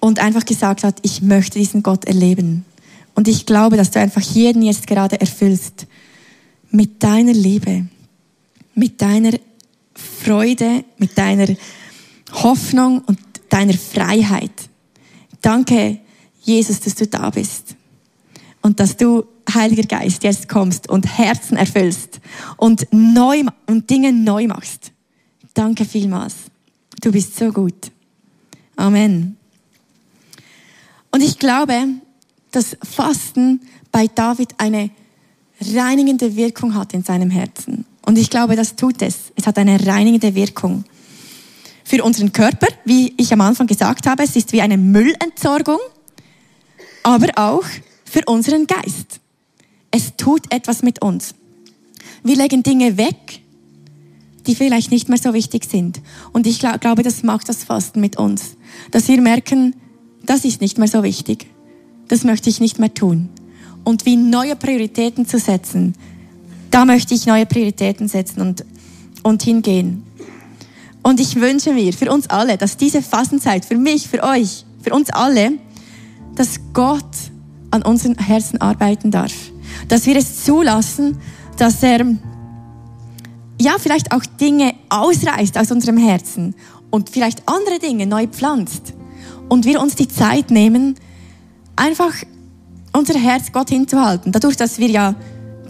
Und 0.00 0.18
einfach 0.18 0.44
gesagt 0.44 0.84
hat, 0.84 0.98
ich 1.02 1.22
möchte 1.22 1.58
diesen 1.58 1.82
Gott 1.82 2.04
erleben. 2.04 2.64
Und 3.14 3.28
ich 3.28 3.46
glaube, 3.46 3.76
dass 3.76 3.90
du 3.92 4.00
einfach 4.00 4.20
jeden 4.20 4.62
jetzt 4.62 4.86
gerade 4.86 5.20
erfüllst 5.20 5.86
mit 6.70 7.02
deiner 7.02 7.32
Liebe, 7.32 7.86
mit 8.74 9.00
deiner 9.00 9.32
Freude, 9.94 10.84
mit 10.98 11.16
deiner 11.16 11.46
Hoffnung 12.32 13.02
und 13.06 13.18
deiner 13.48 13.74
Freiheit. 13.74 14.50
Danke, 15.40 16.00
Jesus, 16.44 16.80
dass 16.80 16.94
du 16.94 17.06
da 17.06 17.30
bist 17.30 17.74
und 18.62 18.80
dass 18.80 18.96
du, 18.96 19.24
Heiliger 19.52 19.82
Geist, 19.82 20.24
jetzt 20.24 20.48
kommst 20.48 20.88
und 20.88 21.18
Herzen 21.18 21.56
erfüllst 21.56 22.20
und 22.56 22.86
neu 22.92 23.42
und 23.66 23.90
Dinge 23.90 24.12
neu 24.12 24.46
machst. 24.46 24.92
Danke 25.52 25.84
vielmals. 25.84 26.34
Du 27.02 27.12
bist 27.12 27.36
so 27.36 27.52
gut. 27.52 27.90
Amen. 28.76 29.36
Und 31.10 31.22
ich 31.22 31.38
glaube, 31.38 31.74
dass 32.50 32.76
Fasten 32.82 33.60
bei 33.92 34.06
David 34.06 34.54
eine 34.58 34.90
reinigende 35.60 36.34
Wirkung 36.36 36.74
hat 36.74 36.94
in 36.94 37.04
seinem 37.04 37.30
Herzen. 37.30 37.84
Und 38.06 38.18
ich 38.18 38.30
glaube, 38.30 38.56
das 38.56 38.76
tut 38.76 39.00
es. 39.02 39.32
Es 39.36 39.46
hat 39.46 39.58
eine 39.58 39.86
reinigende 39.86 40.34
Wirkung. 40.34 40.84
Für 41.84 42.02
unseren 42.02 42.32
Körper, 42.32 42.68
wie 42.84 43.14
ich 43.16 43.32
am 43.32 43.40
Anfang 43.40 43.66
gesagt 43.66 44.06
habe, 44.06 44.22
es 44.22 44.36
ist 44.36 44.52
wie 44.52 44.62
eine 44.62 44.78
Müllentsorgung, 44.78 45.78
aber 47.04 47.28
auch 47.36 47.64
für 48.04 48.22
unseren 48.26 48.66
Geist. 48.66 49.20
Es 49.92 50.16
tut 50.16 50.52
etwas 50.52 50.82
mit 50.82 51.00
uns. 51.02 51.36
Wir 52.24 52.36
legen 52.36 52.64
Dinge 52.64 52.96
weg, 52.96 53.42
die 54.46 54.56
vielleicht 54.56 54.90
nicht 54.90 55.08
mehr 55.08 55.18
so 55.18 55.32
wichtig 55.32 55.64
sind. 55.64 56.00
Und 56.32 56.48
ich 56.48 56.58
glaube, 56.58 57.04
das 57.04 57.22
macht 57.22 57.48
das 57.48 57.62
Fasten 57.62 58.00
mit 58.00 58.16
uns. 58.16 58.56
Dass 58.90 59.06
wir 59.06 59.20
merken, 59.20 59.76
das 60.24 60.44
ist 60.44 60.60
nicht 60.60 60.78
mehr 60.78 60.88
so 60.88 61.02
wichtig. 61.04 61.46
Das 62.08 62.24
möchte 62.24 62.50
ich 62.50 62.60
nicht 62.60 62.78
mehr 62.78 62.92
tun. 62.92 63.28
Und 63.84 64.06
wie 64.06 64.16
neue 64.16 64.56
Prioritäten 64.56 65.26
zu 65.26 65.38
setzen, 65.38 65.94
da 66.70 66.84
möchte 66.84 67.14
ich 67.14 67.26
neue 67.26 67.46
Prioritäten 67.46 68.08
setzen 68.08 68.40
und, 68.40 68.64
und 69.22 69.42
hingehen. 69.42 70.02
Und 71.02 71.20
ich 71.20 71.36
wünsche 71.36 71.72
mir 71.72 71.92
für 71.92 72.10
uns 72.10 72.28
alle, 72.30 72.56
dass 72.56 72.78
diese 72.78 73.02
Fastenzeit, 73.02 73.64
für 73.64 73.76
mich, 73.76 74.08
für 74.08 74.22
euch, 74.22 74.64
für 74.82 74.94
uns 74.94 75.10
alle, 75.10 75.52
dass 76.36 76.60
Gott 76.72 77.04
an 77.70 77.82
unseren 77.82 78.16
Herzen 78.16 78.60
arbeiten 78.60 79.10
darf. 79.10 79.32
Dass 79.88 80.06
wir 80.06 80.16
es 80.16 80.44
zulassen, 80.44 81.18
dass 81.56 81.82
er 81.82 82.06
ja 83.60 83.76
vielleicht 83.78 84.12
auch 84.12 84.24
Dinge 84.40 84.74
ausreißt 84.88 85.58
aus 85.58 85.70
unserem 85.70 85.96
Herzen 85.96 86.54
und 86.90 87.10
vielleicht 87.10 87.48
andere 87.48 87.78
Dinge 87.78 88.06
neu 88.06 88.26
pflanzt. 88.26 88.94
Und 89.48 89.64
wir 89.64 89.80
uns 89.80 89.94
die 89.94 90.08
Zeit 90.08 90.50
nehmen, 90.50 90.94
einfach 91.76 92.14
unser 92.92 93.18
Herz 93.18 93.52
Gott 93.52 93.70
hinzuhalten. 93.70 94.32
Dadurch, 94.32 94.56
dass 94.56 94.78
wir 94.78 94.88
ja 94.88 95.14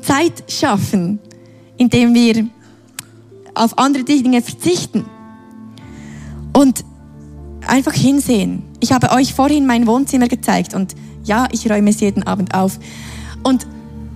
Zeit 0.03 0.45
schaffen, 0.49 1.19
indem 1.77 2.15
wir 2.15 2.47
auf 3.55 3.79
andere 3.79 4.05
Dinge 4.05 4.43
verzichten. 4.43 5.07
Und 6.53 6.85
einfach 7.67 7.95
hinsehen. 7.95 8.63
Ich 8.85 8.93
habe 8.93 9.13
euch 9.13 9.33
vorhin 9.33 9.65
mein 9.65 9.87
Wohnzimmer 9.87 10.29
gezeigt 10.29 10.75
und 10.75 10.95
ja, 11.25 11.49
ich 11.53 11.71
räume 11.71 11.89
es 11.89 12.01
jeden 12.01 12.23
Abend 12.25 12.55
auf. 12.55 12.79
Und 13.43 13.67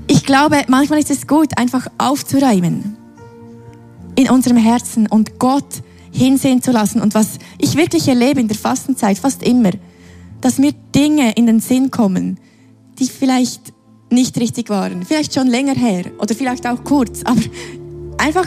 ich 0.09 0.27
glaube, 0.27 0.63
manchmal 0.69 0.99
ist 0.99 1.11
es 1.11 1.27
gut, 1.27 1.57
einfach 1.57 1.87
aufzuräumen 1.97 2.99
in 4.15 4.29
unserem 4.29 4.59
Herzen 4.59 5.07
und 5.07 5.39
Gott 5.39 5.83
hinsehen 6.13 6.61
zu 6.61 6.71
lassen. 6.71 7.01
Und 7.01 7.15
was 7.15 7.39
ich 7.57 7.77
wirklich 7.77 8.09
erlebe 8.09 8.43
in 8.43 8.49
der 8.49 8.59
Fastenzeit, 8.59 9.17
fast 9.17 9.43
immer, 9.43 9.71
dass 10.43 10.59
mir 10.59 10.73
Dinge 10.95 11.33
in 11.33 11.47
den 11.47 11.61
Sinn 11.61 11.91
kommen, 11.91 12.39
die 12.99 13.07
vielleicht 13.07 13.73
nicht 14.11 14.39
richtig 14.39 14.69
waren, 14.69 15.03
vielleicht 15.03 15.33
schon 15.33 15.47
länger 15.47 15.77
her 15.77 16.05
oder 16.19 16.35
vielleicht 16.35 16.67
auch 16.67 16.85
kurz, 16.85 17.23
aber 17.25 17.41
einfach, 18.19 18.47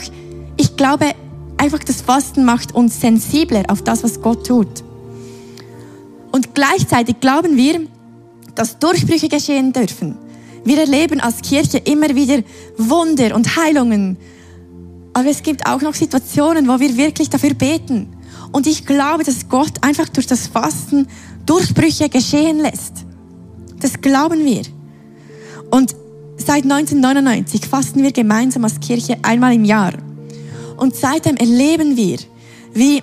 ich 0.55 0.77
glaube, 0.77 1.15
einfach 1.57 1.79
das 1.79 2.01
Fasten 2.01 2.45
macht 2.45 2.75
uns 2.75 3.01
sensibler 3.01 3.63
auf 3.69 3.81
das, 3.81 4.03
was 4.03 4.21
Gott 4.21 4.45
tut. 4.45 4.83
Und 6.31 6.55
gleichzeitig 6.55 7.19
glauben 7.19 7.57
wir, 7.57 7.81
dass 8.55 8.79
Durchbrüche 8.79 9.27
geschehen 9.27 9.73
dürfen. 9.73 10.17
Wir 10.63 10.79
erleben 10.79 11.19
als 11.19 11.41
Kirche 11.41 11.79
immer 11.79 12.13
wieder 12.15 12.43
Wunder 12.77 13.35
und 13.35 13.55
Heilungen. 13.55 14.17
Aber 15.13 15.27
es 15.29 15.43
gibt 15.43 15.65
auch 15.65 15.81
noch 15.81 15.93
Situationen, 15.93 16.67
wo 16.67 16.79
wir 16.79 16.95
wirklich 16.95 17.29
dafür 17.29 17.53
beten. 17.53 18.15
Und 18.51 18.67
ich 18.67 18.85
glaube, 18.85 19.23
dass 19.23 19.49
Gott 19.49 19.83
einfach 19.83 20.09
durch 20.09 20.27
das 20.27 20.47
Fasten 20.47 21.07
Durchbrüche 21.45 22.09
geschehen 22.09 22.59
lässt. 22.59 23.05
Das 23.79 23.99
glauben 23.99 24.45
wir. 24.45 24.61
Und 25.71 25.95
seit 26.37 26.63
1999 26.63 27.65
fasten 27.65 28.03
wir 28.03 28.11
gemeinsam 28.11 28.63
als 28.63 28.79
Kirche 28.79 29.17
einmal 29.23 29.53
im 29.53 29.65
Jahr. 29.65 29.93
Und 30.77 30.95
seitdem 30.95 31.37
erleben 31.37 31.97
wir, 31.97 32.17
wie 32.73 33.01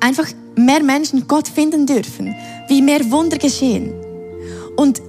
einfach 0.00 0.26
mehr 0.64 0.82
Menschen 0.82 1.26
Gott 1.26 1.48
finden 1.48 1.86
dürfen, 1.86 2.34
wie 2.68 2.82
mehr 2.82 3.10
Wunder 3.10 3.38
geschehen. 3.38 3.92
Und 4.76 5.00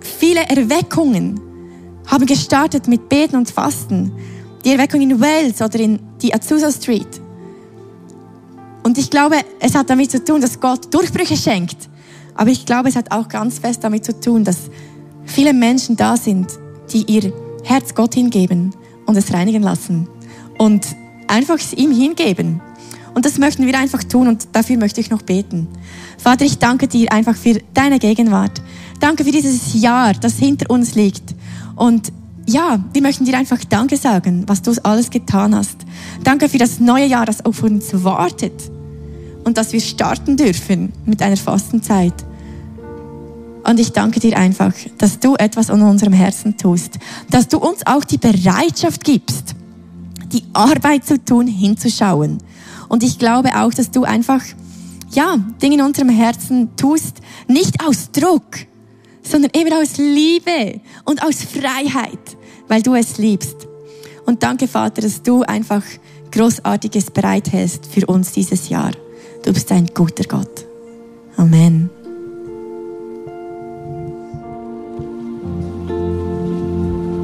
viele 0.00 0.40
Erweckungen 0.40 1.40
haben 2.06 2.26
gestartet 2.26 2.88
mit 2.88 3.08
Beten 3.08 3.36
und 3.36 3.50
Fasten. 3.50 4.12
Die 4.64 4.72
Erweckung 4.72 5.00
in 5.00 5.20
Wales 5.20 5.60
oder 5.60 5.78
in 5.78 6.00
die 6.22 6.32
Azusa 6.34 6.70
Street. 6.70 7.20
Und 8.82 8.98
ich 8.98 9.10
glaube, 9.10 9.36
es 9.60 9.74
hat 9.74 9.90
damit 9.90 10.10
zu 10.10 10.22
tun, 10.22 10.40
dass 10.40 10.60
Gott 10.60 10.92
Durchbrüche 10.94 11.36
schenkt. 11.36 11.88
Aber 12.34 12.50
ich 12.50 12.66
glaube, 12.66 12.88
es 12.88 12.96
hat 12.96 13.10
auch 13.10 13.28
ganz 13.28 13.58
fest 13.58 13.82
damit 13.82 14.04
zu 14.04 14.18
tun, 14.18 14.44
dass 14.44 14.70
viele 15.24 15.52
Menschen 15.52 15.96
da 15.96 16.16
sind, 16.16 16.46
die 16.92 17.04
ihr 17.10 17.32
Herz 17.64 17.94
Gott 17.94 18.14
hingeben 18.14 18.74
und 19.06 19.16
es 19.16 19.32
reinigen 19.32 19.62
lassen. 19.62 20.08
Und 20.58 20.86
einfach 21.26 21.56
es 21.56 21.72
ihm 21.72 21.90
hingeben. 21.90 22.60
Und 23.16 23.24
das 23.24 23.38
möchten 23.38 23.66
wir 23.66 23.78
einfach 23.78 24.04
tun 24.04 24.28
und 24.28 24.46
dafür 24.52 24.76
möchte 24.76 25.00
ich 25.00 25.08
noch 25.08 25.22
beten. 25.22 25.68
Vater, 26.18 26.44
ich 26.44 26.58
danke 26.58 26.86
dir 26.86 27.10
einfach 27.10 27.34
für 27.34 27.62
deine 27.72 27.98
Gegenwart. 27.98 28.60
Danke 29.00 29.24
für 29.24 29.30
dieses 29.30 29.72
Jahr, 29.72 30.12
das 30.12 30.34
hinter 30.34 30.68
uns 30.68 30.94
liegt. 30.94 31.34
Und 31.76 32.12
ja, 32.44 32.78
wir 32.92 33.00
möchten 33.00 33.24
dir 33.24 33.38
einfach 33.38 33.64
Danke 33.64 33.96
sagen, 33.96 34.44
was 34.46 34.60
du 34.60 34.72
alles 34.82 35.08
getan 35.08 35.54
hast. 35.54 35.78
Danke 36.24 36.50
für 36.50 36.58
das 36.58 36.78
neue 36.78 37.06
Jahr, 37.06 37.24
das 37.24 37.42
auf 37.42 37.62
uns 37.62 38.04
wartet. 38.04 38.52
Und 39.44 39.56
dass 39.56 39.72
wir 39.72 39.80
starten 39.80 40.36
dürfen 40.36 40.92
mit 41.06 41.22
einer 41.22 41.38
Fastenzeit. 41.38 42.12
Und 43.64 43.80
ich 43.80 43.92
danke 43.92 44.20
dir 44.20 44.36
einfach, 44.36 44.74
dass 44.98 45.20
du 45.20 45.36
etwas 45.36 45.70
an 45.70 45.80
unserem 45.80 46.12
Herzen 46.12 46.58
tust. 46.58 46.98
Dass 47.30 47.48
du 47.48 47.56
uns 47.56 47.78
auch 47.86 48.04
die 48.04 48.18
Bereitschaft 48.18 49.04
gibst, 49.04 49.54
die 50.32 50.42
Arbeit 50.52 51.06
zu 51.06 51.24
tun, 51.24 51.46
hinzuschauen. 51.46 52.42
Und 52.88 53.02
ich 53.02 53.18
glaube 53.18 53.50
auch, 53.56 53.72
dass 53.72 53.90
du 53.90 54.04
einfach, 54.04 54.42
ja, 55.10 55.38
Dinge 55.62 55.76
in 55.76 55.82
unserem 55.82 56.08
Herzen 56.08 56.76
tust, 56.76 57.20
nicht 57.48 57.84
aus 57.86 58.10
Druck, 58.12 58.66
sondern 59.22 59.50
eben 59.54 59.72
aus 59.72 59.96
Liebe 59.96 60.80
und 61.04 61.22
aus 61.22 61.42
Freiheit, 61.42 62.36
weil 62.68 62.82
du 62.82 62.94
es 62.94 63.18
liebst. 63.18 63.66
Und 64.24 64.42
danke, 64.42 64.68
Vater, 64.68 65.02
dass 65.02 65.22
du 65.22 65.42
einfach 65.42 65.82
Großartiges 66.32 67.10
bereithältst 67.10 67.86
für 67.86 68.06
uns 68.06 68.32
dieses 68.32 68.68
Jahr. 68.68 68.92
Du 69.44 69.52
bist 69.52 69.70
ein 69.72 69.86
guter 69.94 70.24
Gott. 70.24 70.66
Amen. 71.36 71.90